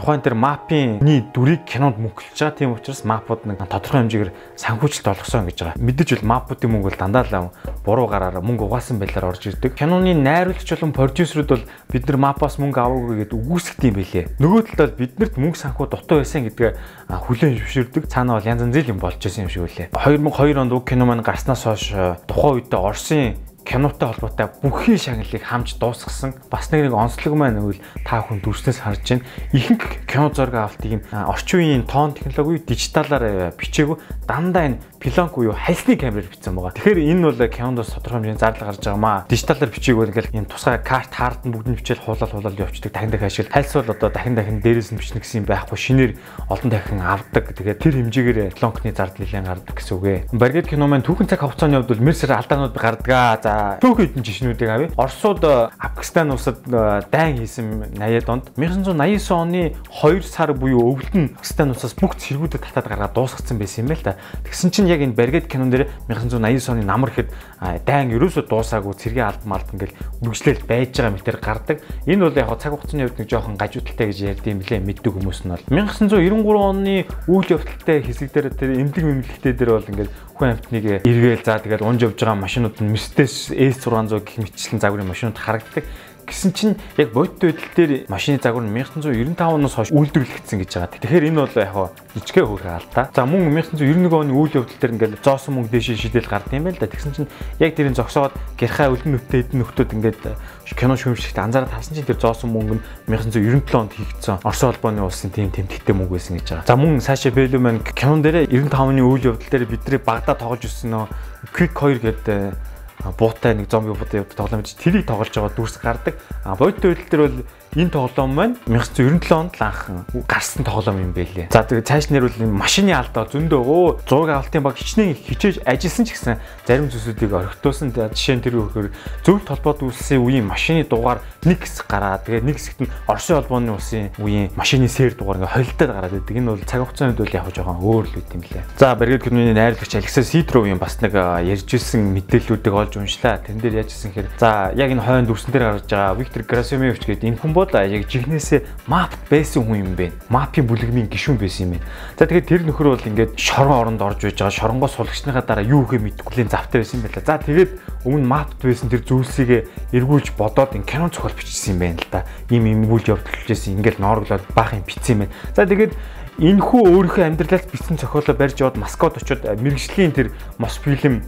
тухайн 0.00 0.24
тэр 0.24 0.32
мапын 0.32 0.96
дүрийг 1.04 1.68
кинонд 1.68 2.00
мөнгөлж 2.00 2.32
байгаа. 2.32 2.56
Тийм 2.56 2.72
учраас 2.72 3.04
мапууд 3.04 3.44
нэг 3.44 3.60
тодорхой 3.60 4.00
хэмжээгээр 4.00 4.32
санхүүжилт 4.56 5.12
олгосон 5.12 5.44
гэж 5.44 5.58
байгаа. 5.60 5.76
Мэдээж 5.76 6.10
бол 6.24 6.30
мапуудын 6.32 6.72
мөнгө 6.72 6.88
бол 6.88 7.00
дандаа 7.04 7.24
л 7.28 7.52
буруу 7.84 8.08
гараар 8.08 8.40
мөнгө 8.40 8.64
угаасан 8.64 8.96
байдлаар 8.96 9.36
орж 9.36 9.52
ирдэг. 9.52 9.76
Киноны 9.76 10.16
найруулагч 10.16 10.64
болон 10.64 10.96
продюсерүүд 10.96 11.50
бол 11.52 11.64
бид 11.92 12.08
нар 12.08 12.16
мапаас 12.16 12.56
мөнгө 12.56 12.80
аваагүй 12.80 13.16
гэдээ 13.28 13.40
үгүйсгдэг 13.44 13.88
юм 13.92 13.96
байлээ. 14.00 14.24
Нөгөө 14.40 14.60
талд 14.80 14.96
биднэрт 14.96 15.36
мөнгө 15.36 15.60
санхүү 15.60 15.86
дутуу 15.92 16.24
байсан 16.24 16.48
гэдгээ 16.48 16.70
хүлээн 17.12 17.56
зөвшөөрдөг. 17.60 18.08
Цаанаа 18.08 18.40
бол 18.40 18.48
янз 18.48 18.64
янзын 18.64 18.96
юм 18.96 19.00
болж 19.02 19.20
байсан 19.20 19.44
юм 19.44 19.52
шиг 19.52 19.68
үлээ. 19.68 19.92
2002 19.92 20.56
онд 20.56 20.72
уг 20.72 20.88
кино 20.88 21.04
маань 21.04 21.24
гарснаас 21.26 21.68
хойш 21.68 21.92
тухайн 22.24 22.64
үедээ 22.64 22.80
Оросын 22.80 23.49
кинотой 23.64 24.12
холбоотой 24.12 24.48
бүхий 24.62 24.98
шагналыг 24.98 25.42
хамж 25.42 25.78
дуусгасан. 25.78 26.34
Бас 26.50 26.70
нэг 26.72 26.88
нэг 26.88 26.94
онцлог 26.94 27.34
маань 27.34 27.60
үйл 27.60 27.80
та 28.04 28.20
хүн 28.24 28.40
дүрснээс 28.40 28.82
харж 28.82 29.20
байна. 29.20 29.24
Ихэнх 29.52 30.06
кино 30.06 30.30
зураг 30.34 30.54
авалтыг 30.54 31.06
орчин 31.12 31.58
үеийн 31.60 31.84
тоон 31.86 32.14
технологи 32.14 32.62
дижиталаар 32.66 33.54
бичээгүй 33.56 33.96
дандаа 34.26 34.64
энэ 34.70 34.78
пилонк 35.00 35.34
буюу 35.34 35.56
хальсны 35.56 35.96
камераар 35.96 36.28
бичсэн 36.28 36.54
байгаа. 36.54 36.76
Тэгэхээр 36.76 37.00
энэ 37.08 37.24
бол 37.24 37.40
кинондос 37.48 37.94
тодорхой 37.96 38.20
хэмжээний 38.20 38.38
зардал 38.38 38.68
гарч 38.68 38.84
байгаа 38.84 39.00
маа. 39.00 39.24
Дижиталаар 39.28 39.72
бичээгүй 39.72 40.04
ингээл 40.12 40.34
энэ 40.36 40.50
тусгай 40.52 40.78
карт 40.84 41.12
хард 41.14 41.42
нь 41.48 41.52
бүгд 41.56 41.68
нь 41.72 41.78
бичээл 41.80 42.04
хуулаад 42.04 42.30
хуулаад 42.30 42.60
явчихдаг. 42.60 42.92
Дахин 42.92 43.10
дахин 43.10 43.30
ашигла. 43.32 43.54
Хальс 43.56 43.72
бол 43.72 43.90
одоо 43.90 44.10
дахин 44.12 44.34
дахин 44.36 44.60
дээрээс 44.60 44.92
нь 44.92 45.00
бичнэ 45.00 45.24
гэсэн 45.24 45.40
юм 45.40 45.46
байхгүй. 45.48 45.78
Шинээр 45.80 46.12
олон 46.52 46.68
дахин 46.68 47.00
авдаг. 47.00 47.44
Тэгээд 47.56 47.80
тэр 47.80 47.94
хэмжээгээр 47.96 48.38
пилонкны 48.54 48.92
зардал 48.92 49.24
нэлээд 49.24 49.48
гардаг 49.48 49.74
гэсэн 49.80 49.94
үг 49.96 50.04
ээ. 50.04 50.18
Баргет 50.36 50.68
кино 50.68 50.84
маань 50.84 51.06
түүхэн 51.06 51.28
цаг 51.32 51.40
хугацааны 51.48 51.80
хувьд 51.80 51.90
бол 51.96 52.06
мерсэр 52.06 52.36
алдаанууд 52.36 52.76
гардаг. 52.76 53.08
За 53.50 53.78
Төөх 53.82 53.98
хэдэн 53.98 54.22
жишнүүдийг 54.22 54.70
авъя. 54.70 54.90
Оросууд 54.94 55.42
э, 55.42 55.74
Афганистан 55.74 56.30
улсад 56.30 56.62
э, 56.70 57.02
дайн 57.10 57.38
хийсэн 57.42 57.98
80-ад 57.98 58.28
онд 58.30 58.44
1989 58.54 59.26
оны 59.34 59.74
2 59.90 60.22
сар 60.22 60.54
буюу 60.54 60.94
өвөлд 60.94 61.14
нь 61.18 61.34
Афганистан 61.34 61.74
улсаас 61.74 61.98
бүх 61.98 62.14
цэргүүдэд 62.14 62.62
татаад 62.62 62.86
гаргаад 62.86 63.14
дуусгацсан 63.18 63.58
байсан 63.58 63.82
юм 63.82 63.90
байл 63.90 64.06
та. 64.06 64.22
Тэгсэн 64.46 64.70
чинь 64.70 64.86
яг 64.86 65.02
энэ 65.02 65.18
Баргет 65.18 65.50
кинон 65.50 65.74
дээр 65.74 65.90
1989 66.06 66.70
оны 66.70 66.86
намар 66.86 67.10
хэд 67.10 67.34
дайн 67.82 68.14
ерөөсөө 68.14 68.46
дуусаагүй 68.46 68.94
цэргийн 68.94 69.26
албан 69.26 69.50
малд 69.50 69.68
ингээл 69.74 69.98
үргэлжлэл 70.22 70.62
байж 70.70 70.94
байгаа 70.94 71.14
мэтэр 71.18 71.38
гардаг. 71.42 71.78
Энэ 72.06 72.22
бол 72.22 72.38
яг 72.38 72.54
цаг 72.54 72.78
хугацааны 72.78 73.10
хувьд 73.10 73.18
нэг 73.18 73.28
жоохон 73.34 73.58
гажуудалтай 73.58 74.06
гэж 74.14 74.18
ярьдсан 74.30 74.52
юм 74.54 74.62
лээ 74.62 74.78
мэддэг 74.78 75.10
хүмүүс 75.10 75.40
нь 75.42 75.50
бол 75.50 75.64
1993 75.74 76.54
оны 76.54 76.94
үйл 77.26 77.48
явдалтай 77.50 77.98
хэсэг 77.98 78.30
дээр 78.30 78.54
тэр 78.54 78.70
эмнэлэг 78.78 79.04
мэмлэгтэй 79.04 79.52
дээр 79.58 79.70
бол 79.74 79.90
ингээд 79.90 80.10
хүн 80.40 80.48
амьтныг 80.56 80.84
эргээл 81.04 81.44
за 81.44 81.60
тэгээд 81.60 81.84
унж 81.84 82.00
явж 82.00 82.16
байгаа 82.16 82.38
машинууд 82.40 82.76
нь 82.80 82.92
Mercedes 82.96 83.39
S600 83.48 84.20
гэх 84.20 84.36
мэтчлэн 84.44 84.80
загварын 84.84 85.08
машинууд 85.08 85.40
харагддаг. 85.40 85.88
Гэсэн 86.30 86.52
чинь 86.54 86.76
яг 86.94 87.10
бодит 87.10 87.42
байдал 87.42 87.74
дээр 87.74 88.06
машины 88.06 88.38
загвар 88.38 88.62
нь 88.62 88.70
1995 88.70 89.34
оноос 89.34 89.74
хойш 89.74 89.90
үйлдвэрлэгдсэн 89.90 90.62
гэж 90.62 90.70
байгаа. 90.78 90.94
Тэгэхээр 90.94 91.26
энэ 91.26 91.42
бол 91.42 91.56
яг 91.58 91.74
жижигхэн 92.14 92.46
хөөрхөн 92.46 92.78
алдаа. 92.78 93.10
За 93.10 93.26
мөн 93.26 93.50
1991 93.50 94.14
оны 94.14 94.30
үйл 94.30 94.62
явдал 94.62 94.78
дээр 94.78 94.94
ингээл 94.94 95.18
зоосон 95.26 95.58
мөнгө 95.58 95.74
дэшээ 95.74 95.98
шидэл 95.98 96.30
гард 96.30 96.54
юм 96.54 96.70
байл 96.70 96.78
да. 96.78 96.86
Тэгсэн 96.86 97.14
чинь 97.18 97.30
яг 97.58 97.74
тэрийг 97.74 97.98
зогсоод 97.98 98.30
гэрхай 98.54 98.94
өлөн 98.94 99.10
нүттэй 99.18 99.42
эдэн 99.42 99.58
нөхдүүд 99.58 99.90
ингээд 99.90 100.22
кино 100.70 100.94
шүүмжлэгт 100.94 101.34
анзаараад 101.34 101.74
харсан 101.74 101.98
чинь 101.98 102.06
тэр 102.06 102.22
зоосон 102.22 102.54
мөнгө 102.54 102.78
нь 102.78 102.82
1997 103.10 103.74
онд 103.74 103.90
хийгдсэн 103.90 104.38
Орос 104.46 104.62
улбооны 104.62 105.02
улсын 105.02 105.34
тийм 105.34 105.50
тэмдэгтэй 105.50 105.94
мөнгө 105.98 106.14
байсан 106.14 106.38
гэж 106.38 106.62
байгаа. 106.62 106.68
За 106.70 106.78
мөн 106.78 107.02
Саша 107.02 107.34
Белуман 107.34 107.82
кинон 107.82 108.22
дээр 108.22 108.46
95-ны 108.46 109.02
үйл 109.02 109.34
явдал 109.34 109.50
дээр 109.50 109.66
бидний 109.66 109.98
Багдад 109.98 110.38
тоглож 110.38 110.62
ирсэн 110.62 110.94
нөө 110.94 111.10
Quick 111.50 111.74
2 111.74 112.06
гэдэг 112.06 112.69
буутай 113.18 113.54
нэг 113.54 113.70
зомби 113.70 113.92
буутай 113.92 114.24
тоглоом 114.24 114.62
гэж 114.62 114.76
тэрийг 114.76 115.06
тоглож 115.06 115.32
байгаа 115.32 115.56
дүрс 115.56 115.76
гардаг. 115.80 116.14
А 116.44 116.56
бодит 116.56 116.84
байдал 116.84 117.08
дээр 117.10 117.22
бол 117.28 117.38
энэ 117.76 117.90
тоглоом 117.90 118.34
маань 118.34 118.56
1997 118.66 119.30
онд 119.30 119.54
л 119.54 119.62
анхан 119.62 120.04
гарсан 120.26 120.64
тоглоом 120.66 120.98
юм 120.98 121.12
байлээ. 121.14 121.54
За 121.54 121.62
тэгээд 121.62 121.86
цааш 121.86 122.10
нэрвэл 122.10 122.42
машины 122.50 122.90
алдаа 122.90 123.30
зөндөө 123.30 123.62
өө 123.62 123.86
зураг 124.10 124.42
авалтын 124.42 124.62
баг 124.66 124.74
хичнээн 124.74 125.14
хичээж 125.14 125.62
ажилласан 125.62 126.04
ч 126.06 126.10
гэсэн 126.18 126.42
зарим 126.66 126.90
зүйлсүүдийг 126.90 127.30
орхитуулсан. 127.30 127.94
Жишээ 127.94 128.36
нь 128.38 128.42
тэр 128.42 128.58
өгөхөр 128.58 128.90
зөвлөлт 129.22 129.50
холбоод 129.54 129.86
үүссэн 129.86 130.18
үеийн 130.18 130.50
машины 130.50 130.82
дугаар 130.82 131.22
нэг 131.46 131.62
хэсэг 131.62 131.86
гараад 131.86 132.26
тэгээд 132.26 132.48
нэг 132.50 132.56
хэсэгт 132.58 132.80
нь 132.82 132.90
Оросын 133.06 133.38
холбооны 133.38 133.70
улсын 133.78 134.10
үеийн 134.18 134.50
машины 134.58 134.90
сэр 134.90 135.14
дугаар 135.14 135.38
ингээ 135.38 135.54
холилдоод 135.54 135.90
гараад 135.94 136.14
байдаг. 136.18 136.34
Энэ 136.34 136.50
бол 136.50 136.66
цаг 136.66 136.80
хугацааны 136.82 137.14
үед 137.14 137.34
яг 137.38 137.46
жоохон 137.54 137.78
өөр 137.78 138.04
л 138.10 138.18
үт 138.18 138.30
юм 138.34 138.42
лээ. 138.50 138.66
За 138.82 138.94
Бергет 138.98 139.22
Гүрний 139.24 139.54
найрлагч 139.54 139.94
Алексей 139.94 140.26
Сидровын 140.26 140.78
бас 140.78 140.98
нэг 140.98 141.14
ярьж 141.14 141.70
ирсэн 141.70 142.02
мэдээллүүдийг 142.18 142.74
олж 142.74 142.98
уншлаа. 142.98 143.38
Тэн 143.38 143.62
дээр 143.62 143.86
яаж 143.86 143.94
ирсэн 143.94 144.10
хэрэг. 144.10 144.34
За 144.42 144.74
яг 144.74 144.90
энэ 144.90 145.02
хойно 145.02 145.26
дүрсэн 145.30 145.52
дээр 145.54 145.64
гарч 145.80 145.88
байгаа 145.90 146.18
Виктор 146.18 146.42
Грасимович 146.44 147.04
гэдэг 147.06 147.28
энэ 147.30 147.40
хүн 147.40 147.52
бол 147.60 147.68
яг 147.68 148.08
жигнэсээ 148.08 148.88
мап 148.88 149.12
байсан 149.28 149.68
хүн 149.68 149.84
юм 149.84 149.92
бэ. 149.92 150.12
Мапын 150.32 150.64
бүлэгмийн 150.64 151.12
гишүүн 151.12 151.36
байсан 151.36 151.68
юм 151.68 151.72
байна. 151.76 151.86
За 152.16 152.24
тэгээд 152.24 152.48
тэр 152.48 152.62
нөхөр 152.64 152.88
бол 152.96 153.04
ингээд 153.04 153.36
шорон 153.36 153.76
оронд 153.76 154.00
орж 154.00 154.24
байж 154.24 154.40
байгаа 154.40 154.56
шоронгоо 154.56 154.88
сулгачныхаа 154.88 155.44
дараа 155.44 155.64
юу 155.68 155.84
ихэ 155.84 156.00
мэдгүй 156.00 156.44
л 156.44 156.48
завтай 156.48 156.80
байсан 156.80 156.98
юм 156.98 157.04
байна. 157.04 157.20
За 157.20 157.36
тэгээд 157.36 157.70
өмнө 158.08 158.24
мапт 158.24 158.56
байсан 158.64 158.88
тэр 158.88 159.04
зүйлсийг 159.04 159.68
эргүүлж 159.92 160.32
бодоод 160.40 160.72
ин 160.72 160.88
кино 160.88 161.12
зохиол 161.12 161.36
бичсэн 161.36 161.76
юм 161.76 161.80
байна 161.84 162.00
л 162.00 162.08
да. 162.08 162.24
Ийм 162.48 162.64
имгүүлж 162.64 163.12
явуулчихсан. 163.12 163.76
Ингээл 163.76 164.00
ноорглоод 164.00 164.44
баах 164.56 164.72
юм 164.72 164.84
бичсэн 164.88 165.12
юм 165.12 165.20
байна. 165.28 165.34
За 165.52 165.68
тэгээд 165.68 165.92
энэ 166.40 166.64
хүү 166.64 166.80
өөрийнхөө 166.88 167.24
амьдралаас 167.28 167.68
бичсэн 167.68 168.00
зохиолоо 168.00 168.32
барьж 168.32 168.56
яваад 168.64 168.80
Москвад 168.80 169.20
очиод 169.20 169.44
мэрэгжлийн 169.44 170.16
тэр 170.16 170.32
Мосфильм 170.56 171.20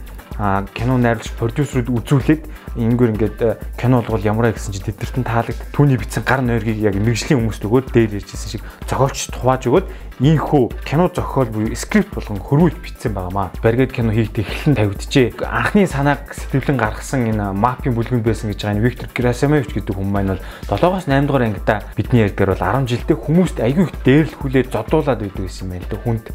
кино 0.73 0.97
найруулагч 0.97 1.29
продюсерүүд 1.37 1.89
үзүүлээд 1.93 2.43
ингэгээр 2.73 3.13
ингээд 3.13 3.39
э, 3.45 3.57
кино 3.77 4.01
болгол 4.01 4.25
ямараа 4.25 4.49
гэсэн 4.49 4.73
чинь 4.73 4.89
тэднэрт 4.89 5.17
нь 5.21 5.29
таалагд 5.29 5.61
түүний 5.69 5.97
бичсэн 6.01 6.25
гар 6.25 6.41
нойргийг 6.41 6.81
яг 6.81 6.97
мэрэгжлийн 6.97 7.37
хүмүүст 7.37 7.61
өгөөд 7.61 7.93
дээр 7.93 8.17
ярьжсэн 8.17 8.49
шиг 8.57 8.65
зохиолч 8.89 9.29
тухааж 9.29 9.69
өгөөд 9.69 9.87
ийхүү 10.21 10.85
кино 10.85 11.09
зохиол 11.09 11.49
буюу 11.49 11.73
скрипт 11.73 12.13
болгон 12.13 12.37
хөрвүүлж 12.37 12.77
бичсэн 12.83 13.13
байгаамаа. 13.17 13.49
Баргээд 13.63 13.93
кино 13.95 14.13
хийхдээ 14.13 14.45
эхлэн 14.45 14.75
тавигджээ. 14.77 15.27
Анхны 15.41 15.87
санааг 15.89 16.29
сэтгэлэн 16.37 16.77
гаргасан 16.77 17.33
энэ 17.33 17.49
мапын 17.57 17.97
бүлгэнд 17.97 18.21
байсан 18.21 18.53
гэж 18.53 18.61
байгаа 18.61 18.75
энэ 18.77 18.85
Виктор 18.85 19.09
Герасимович 19.09 19.73
гэдэг 19.73 19.95
хүн 19.97 20.09
маань 20.13 20.37
бол 20.37 20.43
7-оос 20.69 21.09
8 21.09 21.25
дугаар 21.25 21.49
ангида 21.49 21.81
бидний 21.97 22.29
ярьдгаар 22.29 22.53
бол 22.53 22.85
10 22.85 22.93
жилдээ 22.93 23.17
хүмүүст 23.17 23.57
аягүй 23.65 23.89
их 23.89 23.93
дээрлэхүүлээд 24.05 24.69
зодуулаад 24.69 25.19
байдаг 25.25 25.49
юм 25.49 25.69
байна 25.73 25.81
л 25.81 25.89
да. 25.89 25.97
Хүнд 26.03 26.25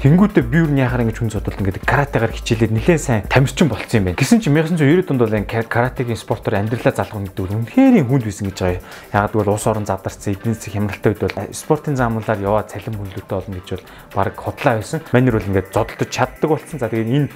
Тэнгүүтээ 0.00 0.44
би 0.48 0.64
юу 0.64 0.70
яхаар 0.80 1.04
ингэж 1.04 1.18
хүн 1.20 1.28
зодолт 1.34 1.60
ингээд 1.60 1.84
каратегаар 1.84 2.32
хичээлээд 2.32 2.72
нэлээд 2.72 3.02
сайн 3.04 3.26
тамирчин 3.28 3.68
болцсон 3.68 4.00
юм 4.00 4.04
байна. 4.08 4.16
Гэсэн 4.16 4.40
чинь 4.40 4.56
1990 4.56 5.12
онд 5.12 5.20
бол 5.20 5.36
энэ 5.36 5.68
каратегийн 5.68 6.16
спортоор 6.16 6.56
амьдралаа 6.56 6.94
залгах 6.94 7.20
гэдэг 7.28 7.44
нь 7.52 7.56
үнэхээр 7.68 8.08
хүнд 8.08 8.24
байсан 8.24 8.48
гэж 8.48 8.58
байгаа. 8.64 8.80
Ягаад 9.12 9.32
гэвэл 9.36 9.52
улс 9.52 9.66
орон 9.68 9.84
задарсан 9.84 10.32
эдийн 10.32 10.56
засгийн 10.56 10.88
хямралтай 10.88 11.10
үед 11.12 11.20
бол 11.20 11.36
спортын 11.52 12.00
заамуулаар 12.00 12.40
яваад 12.40 12.72
цалин 12.72 12.96
хүнлэгтэй 13.20 13.36
болно 13.36 13.54
гэж 13.60 13.68
бол 13.70 13.84
баг 14.14 14.36
хотлаа 14.36 14.74
байсан. 14.80 15.00
Манер 15.12 15.36
бол 15.36 15.48
ингээд 15.48 15.72
зодолтож 15.72 16.08
чаддаг 16.08 16.48
болсон. 16.50 16.78
За 16.80 16.88
тэгээд 16.88 17.12
энэ 17.12 17.28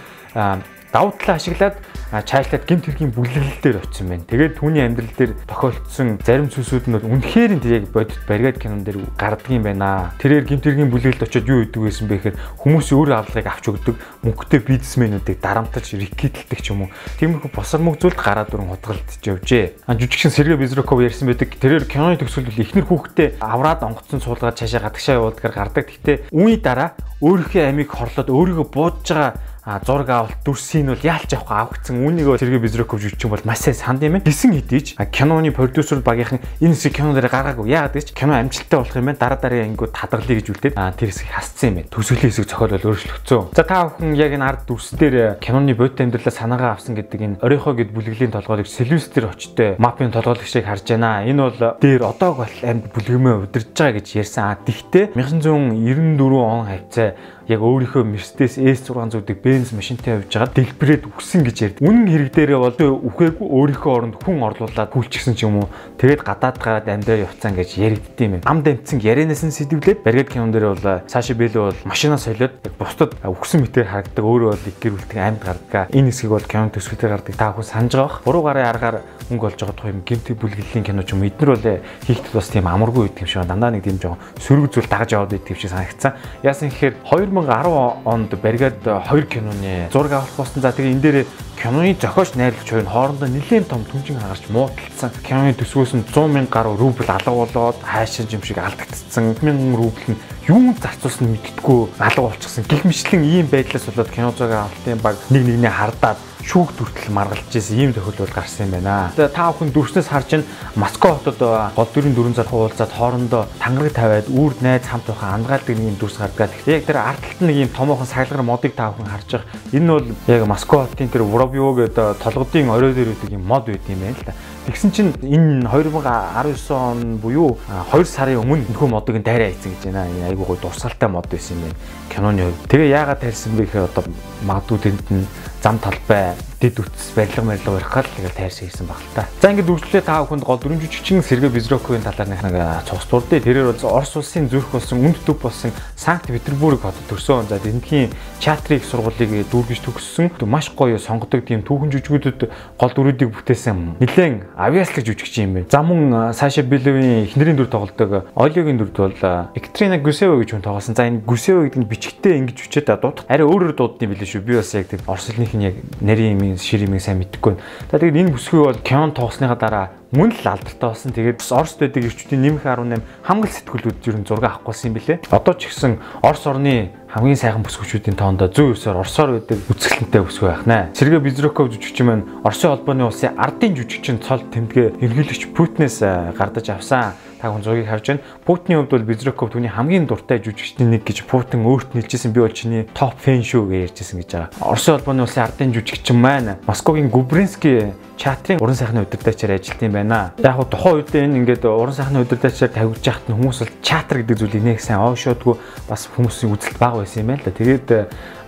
давуу 0.94 1.10
талаа 1.18 1.42
ашиглаад 1.42 1.74
чаашлаад 2.22 2.62
гимт 2.70 2.86
хэргийн 2.86 3.10
бүлэглэл 3.10 3.58
дээр 3.58 3.82
очсон 3.82 4.06
байна. 4.06 4.22
Тэгээд 4.30 4.62
түүний 4.62 4.86
амьдрал 4.86 5.10
дээр 5.18 5.32
тохиолдсон 5.50 6.22
зарим 6.22 6.46
зүйлсүүд 6.46 6.86
нь 6.86 6.94
бол 6.94 7.10
үнэхээр 7.10 7.52
нь 7.58 7.66
яг 7.66 7.90
бодит 7.90 8.22
баригад 8.30 8.62
кинон 8.62 8.86
дээр 8.86 9.02
гардаг 9.18 9.50
юм 9.50 9.66
байна. 9.66 10.14
Тэрээр 10.22 10.46
гимт 10.46 10.62
хэргийн 10.62 10.94
бүлэглэлд 10.94 11.26
очиод 11.26 11.50
юу 11.50 11.66
идэг 11.66 11.82
байсан 11.82 12.06
бэ 12.06 12.14
гэхээр 12.22 12.38
хүмүүс 12.62 12.88
өөр 12.94 13.10
авлагыг 13.10 13.50
авч 13.50 13.64
өгдөг 13.74 13.96
мөнгөтэй 14.22 14.60
бизнесмэнүүдийг 14.62 15.38
дарамталж 15.42 15.88
рекетэлдэг 15.98 16.60
ч 16.62 16.70
юм 16.70 16.86
уу. 16.86 16.94
Тиймэрхүү 17.18 17.50
босормог 17.50 17.98
зүйлд 17.98 18.20
гараад 18.22 18.54
дүрэн 18.54 18.70
худгалдаж 18.78 19.18
явжээ. 19.18 19.90
А 19.90 19.98
жижигхэн 19.98 20.30
Сергей 20.30 20.54
Безруков 20.54 21.02
ярьсан 21.02 21.26
байдаг. 21.26 21.50
Тэрээр 21.58 21.90
киноны 21.90 22.14
төгсгөл 22.22 22.62
ихнэр 22.62 22.86
хүүхдээ 22.86 23.42
авраад 23.42 23.82
онгоцсон 23.82 24.22
суулгаад 24.22 24.54
цаашаа 24.54 24.86
гадагшаа 24.86 25.18
явуулдгаар 25.18 25.54
гардаг. 25.58 25.90
Гэхдээ 25.90 26.30
үүний 26.30 26.62
дараа 26.62 26.94
өөрийнхөө 27.18 27.62
амийг 27.66 27.90
хорлоод 27.90 28.30
өөрийгөө 28.30 28.66
буудж 28.70 29.08
байгаа 29.10 29.53
а 29.64 29.80
зураг 29.84 30.08
авалт 30.10 30.36
дүрсийг 30.44 30.84
нь 30.84 30.92
бол 30.92 31.00
яалч 31.00 31.32
явах 31.32 31.72
авагдсан 31.72 32.04
үүнийг 32.04 32.28
Сергей 32.36 32.60
Безруков 32.60 33.00
жүжигчин 33.00 33.32
бол 33.32 33.40
маш 33.44 33.64
сайн 33.64 33.74
санд 33.74 34.02
юм 34.04 34.20
байна. 34.20 34.24
Гисэн 34.28 34.52
хэдийж 34.52 35.00
киноны 35.08 35.52
продюсер 35.56 36.04
багийнхан 36.04 36.44
энэ 36.60 36.76
хэсэг 36.76 36.92
кино 36.92 37.16
дээр 37.16 37.32
гаргаагүй. 37.32 37.72
Яагаад 37.72 37.96
гэж 37.96 38.12
кино 38.12 38.36
амжилттай 38.36 38.76
болох 38.76 38.96
юм 38.96 39.08
байна. 39.08 39.18
Дараа 39.24 39.40
дараагийн 39.40 39.72
ангиуд 39.72 39.96
хадгалъя 39.96 40.36
гэж 40.36 40.48
үлдээд 40.52 40.76
а 40.76 40.92
тэр 40.92 41.08
хэсгийг 41.08 41.32
хасцсан 41.32 41.68
юм 41.72 41.76
байна. 41.80 41.88
Төсөөллийн 41.96 42.28
хэсэг 42.28 42.44
зохиол 42.44 42.76
өөрчлөгдсөн. 42.76 43.42
За 43.56 43.64
та 43.64 43.88
бүхэн 43.88 44.12
яг 44.20 44.32
энэ 44.36 44.44
ард 44.44 44.62
дүрс 44.68 44.88
дээр 45.00 45.40
киноны 45.40 45.72
бодит 45.72 46.00
амьдралаа 46.04 46.34
санаагаа 46.36 46.76
авсан 46.76 46.92
гэдэг 46.92 47.20
энэ 47.24 47.40
оройхоо 47.40 47.72
гэд 47.72 47.88
бүлэглэлийн 47.88 48.36
толгойлог 48.36 48.68
дээр 48.68 49.32
очтой 49.32 49.80
мапын 49.80 50.12
толгойлогчийг 50.12 50.68
харж 50.68 50.92
байна. 50.92 51.24
Энэ 51.24 51.40
бол 51.40 51.80
дээр 51.80 52.04
одоог 52.04 52.44
бол 52.44 52.56
амьд 52.60 52.92
бүлгэмээ 52.92 53.48
удирдах 53.48 53.96
гэж 53.96 54.12
ярьсан. 54.20 54.44
А 54.52 54.60
тэгтээ 54.60 55.16
1994 55.16 56.20
он 56.36 56.68
хавцаа 56.68 57.16
яг 57.48 57.60
өөрийнхөө 57.60 58.04
Mercedes 58.08 58.56
S600-ыг 58.56 59.38
бенз 59.44 59.72
машинтай 59.76 60.16
явж 60.16 60.32
байгаа 60.32 60.54
дэлбэрээд 60.54 61.04
үхсэн 61.12 61.44
гэж 61.44 61.56
ярьд. 61.60 61.76
Үнэн 61.84 62.08
хэрэг 62.08 62.30
дээрээ 62.32 62.60
бол 62.60 62.78
үхээгүй 63.12 63.44
өөрийнхөө 63.44 63.92
оронд 63.92 64.16
хүн 64.24 64.40
орлуулад 64.40 64.92
хүлчихсэн 64.96 65.36
ч 65.36 65.44
юм 65.44 65.60
уу. 65.60 65.68
Тэгээд 66.00 66.24
гадаад 66.24 66.56
гараад 66.56 66.88
амьдаа 66.88 67.28
явцсан 67.28 67.52
гэж 67.52 67.70
яригддсан 67.76 68.40
юм. 68.40 68.44
Ам 68.48 68.64
дамцсан 68.64 69.04
ярианаас 69.04 69.44
нь 69.44 69.52
сэдвлээд 69.52 70.00
баригад 70.00 70.32
кинон 70.32 70.52
дээр 70.56 70.72
бол 70.72 71.04
Саши 71.04 71.36
Бэлэ 71.36 71.60
бол 71.60 71.80
машинаа 71.84 72.16
солиод 72.16 72.56
бусдад 72.80 73.12
үхсэн 73.20 73.60
мэтээр 73.60 73.92
харагдаг. 73.92 74.24
Өөрөө 74.24 74.50
бол 74.56 74.68
их 74.68 74.78
гэр 74.80 74.96
бүлтэн 74.96 75.20
амьд 75.20 75.42
гардаг. 75.44 75.92
Энэ 75.92 76.08
хэсгийг 76.08 76.32
бол 76.32 76.48
кинон 76.48 76.72
төсвөлтэй 76.72 77.12
гардаг. 77.12 77.36
Та 77.36 77.52
бүхэн 77.52 77.68
санаж 77.68 77.92
байгаа. 77.92 78.24
Буруу 78.24 78.42
гарын 78.48 78.68
аргаар 78.72 78.96
мөнгө 79.30 79.46
олж 79.52 79.60
байгаа 79.64 79.88
юм 79.88 80.02
гимтэг 80.04 80.36
бүлэглэлийн 80.36 80.84
кино 80.84 81.02
ч 81.02 81.16
юм 81.16 81.24
эднэр 81.24 81.56
бол 81.56 81.68
хийхдэд 82.04 82.34
бас 82.36 82.48
тийм 82.52 82.68
амаргүй 82.68 83.08
байдаг 83.08 83.24
юм 83.24 83.28
шиг 83.28 83.48
дандаа 83.48 83.72
нэг 83.72 83.84
тийм 83.84 83.96
жоо 83.96 84.16
сөрөг 84.36 84.68
зүйл 84.68 84.88
дагаж 84.88 85.16
яваад 85.16 85.32
байдаг 85.32 85.48
юм 85.48 85.60
шиг 85.60 85.72
санагдсан. 85.72 86.12
Яасан 86.44 86.68
гэхээр 86.68 86.94
2010 87.34 88.06
онд 88.06 88.30
баригад 88.40 88.78
2 88.84 89.26
киноны 89.26 89.88
зураг 89.92 90.12
авах 90.12 90.30
болсон. 90.36 90.62
За 90.62 90.70
тэгээ 90.70 90.92
энэ 90.94 91.02
дээр 91.02 91.18
киноны 91.58 91.96
зохиолч 91.98 92.34
найруулагч 92.38 92.70
хоёр 92.70 92.86
хоорондоо 92.86 93.28
нэлээд 93.28 93.68
том 93.68 93.82
түнжин 93.84 94.22
хагарч 94.22 94.46
муудалцсан. 94.54 95.10
Киноны 95.26 95.54
төсвөөс 95.58 95.98
нь 95.98 96.06
100 96.06 96.32
сая 96.32 96.46
гаруй 96.46 96.76
рубль 96.78 97.10
алга 97.10 97.32
болоод 97.34 97.76
хайшин 97.82 98.30
юм 98.30 98.42
шиг 98.42 98.58
алдагдсан. 98.58 99.34
1000 99.42 99.74
рубль 99.74 100.06
нь 100.14 100.18
юу 100.46 100.74
зарцуулсан 100.78 101.34
мэдтгүү 101.34 101.98
алга 101.98 102.22
болчихсон. 102.30 102.64
Гэх 102.68 102.84
мэтлэн 102.84 103.24
ийм 103.24 103.46
байдлаас 103.50 103.84
болоод 103.90 104.10
кино 104.14 104.30
зураг 104.36 104.70
авалтын 104.70 105.00
баг 105.02 105.16
нэг 105.30 105.42
нэгнээ 105.42 105.72
хардаад 105.72 106.18
шүүх 106.44 106.76
дүртэл 106.76 107.08
маргалж 107.08 107.48
ирсэн 107.48 107.80
ийм 107.80 107.92
тохиолдол 107.96 108.28
гарсан 108.28 108.68
юм 108.68 108.76
байна. 108.76 109.10
Тэгээ 109.16 109.32
та 109.32 109.48
бүхэн 109.48 109.72
дүрснээс 109.72 110.08
харж 110.12 110.26
чинь 110.28 110.44
Москва 110.76 111.16
хотод 111.16 111.40
гол 111.40 111.88
дөрвөн 111.88 112.14
дөрвөн 112.14 112.36
зар 112.36 112.48
хуулзаад 112.48 112.92
хоорондоо 112.92 113.48
тангараг 113.56 113.96
тавиад 113.96 114.28
үрд 114.28 114.60
найз 114.60 114.84
хамт 114.84 115.08
байхаа 115.08 115.34
андгаалдаг 115.40 115.72
нэг 115.72 115.88
юм 115.88 115.96
дүрс 115.96 116.20
гардаг. 116.20 116.52
Гэхдээ 116.52 116.76
яг 116.76 116.84
тэр 116.84 116.98
ард 117.00 117.20
талд 117.24 117.40
нэг 117.48 117.56
юм 117.64 117.70
томоохон 117.72 118.06
саглагар 118.06 118.44
модыг 118.44 118.76
та 118.76 118.92
бүхэн 118.92 119.08
харж 119.08 119.28
байгаа. 119.32 119.48
Энэ 119.72 119.88
бол 119.88 120.06
яг 120.28 120.42
Москва 120.44 120.84
хотын 120.84 121.08
тэр 121.08 121.24
Воробьё 121.24 121.72
гэдэг 121.80 122.20
толгодын 122.20 122.68
орой 122.68 122.92
дээр 122.92 123.16
үүдэг 123.16 123.32
юм 123.32 123.44
мод 123.48 123.64
байт 123.64 123.88
юм 123.88 124.04
байна 124.04 124.16
л 124.20 124.24
да. 124.28 124.36
Тэгсэн 124.64 124.90
чинь 124.96 125.12
энэ 125.20 125.68
2019 125.68 126.72
он 126.72 127.16
буюу 127.20 127.58
2 127.68 128.00
сарын 128.08 128.40
өмнө 128.40 128.64
нөхөө 128.72 128.88
модыг 128.88 129.20
дайраа 129.20 129.52
хийсэн 129.52 129.76
гэж 129.76 129.92
байна. 129.92 130.08
Энэ 130.08 130.32
айгуу 130.32 130.56
гой 130.56 130.58
дурсгалтай 130.62 131.08
мод 131.12 131.28
байсан 131.28 131.60
юм 131.60 131.68
байна. 131.68 131.76
Киноны 132.08 132.42
хувьд. 132.48 132.64
Тэгээ 132.72 132.96
яагаад 132.96 133.20
тарьсан 133.20 133.52
бэ 133.60 133.68
гэхээр 133.68 133.88
одоо 133.92 134.04
магадгүй 134.48 134.78
тэнд 134.88 135.04
нь 135.12 135.28
зам 135.60 135.76
талбай 135.84 136.32
дэд 136.64 136.80
үтс 136.80 137.12
барилга 137.12 137.42
барилга 137.44 137.70
барих 137.76 137.92
гал 137.92 138.08
тэгэл 138.08 138.32
тайрсан 138.32 138.68
хийсэн 138.68 138.86
баг 138.88 138.96
л 138.96 139.12
та. 139.12 139.28
За 139.40 139.52
ингээд 139.52 139.68
үргэлжлээ 139.68 140.04
та 140.08 140.24
бүхэнд 140.24 140.44
гол 140.48 140.56
дөрөв 140.56 140.80
жүжигчин 140.80 141.20
Сергей 141.20 141.52
Безроковын 141.52 142.00
талаар 142.00 142.28
нэг 142.32 142.40
цогц 142.88 143.04
дурдээ. 143.12 143.44
Тэрээр 143.44 143.76
бол 143.76 144.00
Орос 144.00 144.16
улсын 144.16 144.48
зүрх 144.48 144.72
болсон 144.72 145.04
үнд 145.04 145.20
төв 145.28 145.36
болсон 145.44 145.76
Санкт 145.96 146.32
Петербург 146.32 146.80
хотод 146.80 147.04
төрсөн. 147.08 147.44
За 147.48 147.60
эндхийн 147.60 148.10
театрын 148.40 148.80
их 148.80 148.84
сургуулийг 148.88 149.48
дүүргэж 149.52 149.80
төгссөн. 149.84 150.32
Маш 150.48 150.72
гоё 150.72 150.96
сонгодог 150.98 151.44
тийм 151.44 151.60
түүхэн 151.64 151.92
жүжигүүдэд 151.92 152.48
гол 152.80 152.92
дүрүүдийг 152.96 153.32
бүтээсэн. 153.32 154.00
Нилээн 154.00 154.56
авиаслаг 154.56 155.04
жүжигчин 155.04 155.44
юм 155.44 155.52
байна. 155.60 155.68
За 155.70 155.82
мөн 155.84 156.32
Саша 156.32 156.62
Белевийн 156.62 157.28
эхнэрийн 157.28 157.56
дүр 157.56 157.68
тоглодог 157.68 158.28
Олиогийн 158.34 158.78
дүрд 158.80 158.96
бол 158.96 159.16
Екатерина 159.54 159.98
Гусева 159.98 160.40
гэж 160.40 160.56
хүн 160.56 160.64
тоглосон. 160.64 160.96
За 160.96 161.08
энэ 161.08 161.24
Гусева 161.24 161.64
гэдэг 161.64 161.80
нь 161.80 161.88
бичгтээ 161.88 162.38
ингэж 162.40 162.58
хүчээд 162.64 162.88
дуудах. 163.00 163.24
Арай 163.28 163.46
өөрөөр 163.48 163.76
дууддсан 163.76 164.08
билээ 164.12 164.28
шүү. 164.28 164.44
Би 164.44 164.56
бас 164.60 164.74
яг 164.74 164.88
тийм 164.92 165.00
Орос 165.06 165.32
хэлнийх 165.32 165.54
нь 165.56 165.64
яг 165.72 165.74
нарийн 166.00 166.36
ширийн 166.58 166.84
ширийн 166.84 167.00
сайн 167.00 167.18
мэдэхгүй 167.22 167.52
байна. 167.54 167.64
За 167.90 167.98
тэгээд 167.98 168.20
энэ 168.20 168.34
бүсгүй 168.34 168.60
бол 168.60 168.80
Кион 168.84 169.12
тоглосныхаа 169.16 169.58
дараа 169.58 169.86
мөн 170.14 170.30
л 170.30 170.46
алдартай 170.46 170.88
болсон. 170.88 171.10
Тэгээд 171.10 171.42
Орос 171.42 171.74
дэдэг 171.80 172.06
ирчүүдийн 172.06 172.42
нэмэх 172.44 172.64
18 172.64 173.02
хамгал 173.26 173.50
сэтгүүлүүд 173.50 174.06
ер 174.06 174.16
нь 174.20 174.26
зураг 174.28 174.62
авахгүйсэн 174.62 174.88
юм 174.92 174.94
билэ. 174.94 175.18
Одоо 175.34 175.54
ч 175.58 175.66
ихсэн 175.66 175.98
Орос 176.22 176.46
орны 176.46 176.94
хамгийн 177.10 177.38
сайхан 177.38 177.62
бүсгүүчүүдийн 177.66 178.18
тоондоо 178.18 178.50
109-оор 178.50 179.02
Оросоор 179.02 179.30
байдаг 179.38 179.58
үзэсгэлэнтэй 179.70 180.22
бүсгүй 180.22 180.48
байх 180.50 180.66
нэ. 180.66 180.90
Сергей 180.94 181.22
Безруков 181.22 181.70
жүжигчин 181.70 182.06
маань 182.06 182.26
Оросын 182.42 182.74
холбооны 182.74 183.06
улсын 183.06 183.38
ардын 183.38 183.74
жүжигчин 183.74 184.18
цол 184.18 184.42
тэмдгээ 184.50 184.98
ерөнхийлөгч 185.02 185.54
Путинээс 185.54 186.02
гардаж 186.34 186.66
авсан 186.74 187.14
та 187.44 187.52
хүн 187.52 187.60
зургийг 187.60 187.88
харж 187.92 188.06
байна. 188.08 188.24
Путиний 188.46 188.80
хувьд 188.80 188.90
бол 188.90 189.04
Безруков 189.04 189.52
түүний 189.52 189.68
хамгийн 189.68 190.08
дуртай 190.08 190.40
жүжигчдийн 190.40 190.96
нэг 190.96 191.04
гэж 191.04 191.28
Путин 191.28 191.68
өөрт 191.68 191.92
нэлжсэн 191.92 192.32
би 192.32 192.40
бол 192.40 192.48
чиний 192.48 192.88
топ 192.96 193.20
фэн 193.20 193.44
шүү 193.44 193.68
гэж 193.68 193.92
ярьжсэн 193.92 194.24
гэж 194.24 194.30
байгаа. 194.32 194.48
Оросын 194.64 194.96
холбооны 194.96 195.28
улсын 195.28 195.44
ардын 195.44 195.76
жүжигчин 195.76 196.16
маань 196.16 196.56
Москвагийн 196.64 197.12
Губринский 197.12 197.92
чатрын 198.16 198.60
уран 198.60 198.76
сайхны 198.76 199.02
удирдагчаар 199.02 199.58
ажилладаг 199.58 199.82
юм 199.82 199.92
байна. 199.92 200.32
Яг 200.38 200.54
хуу 200.56 200.64
тухайн 200.64 200.96
үед 201.02 201.14
энэ 201.14 201.38
ингээд 201.42 201.64
уран 201.64 201.94
сайхны 201.94 202.22
удирдагчаар 202.22 202.72
тавьж 202.72 203.02
яхад 203.06 203.28
нь 203.28 203.36
хүмүүс 203.36 203.58
бол 203.62 203.74
чатр 203.82 204.22
гэдэг 204.22 204.38
зүйлийг 204.38 204.64
нэг 204.64 204.80
сайн 204.80 205.02
оошоодгүй 205.02 205.54
бас 205.88 206.08
хүмүүсийн 206.14 206.52
үзэлт 206.54 206.78
бага 206.78 207.02
байсан 207.02 207.22
юм 207.22 207.28
байна 207.34 207.42
л 207.42 207.46
да. 207.48 207.58
Тэгээд 207.58 207.88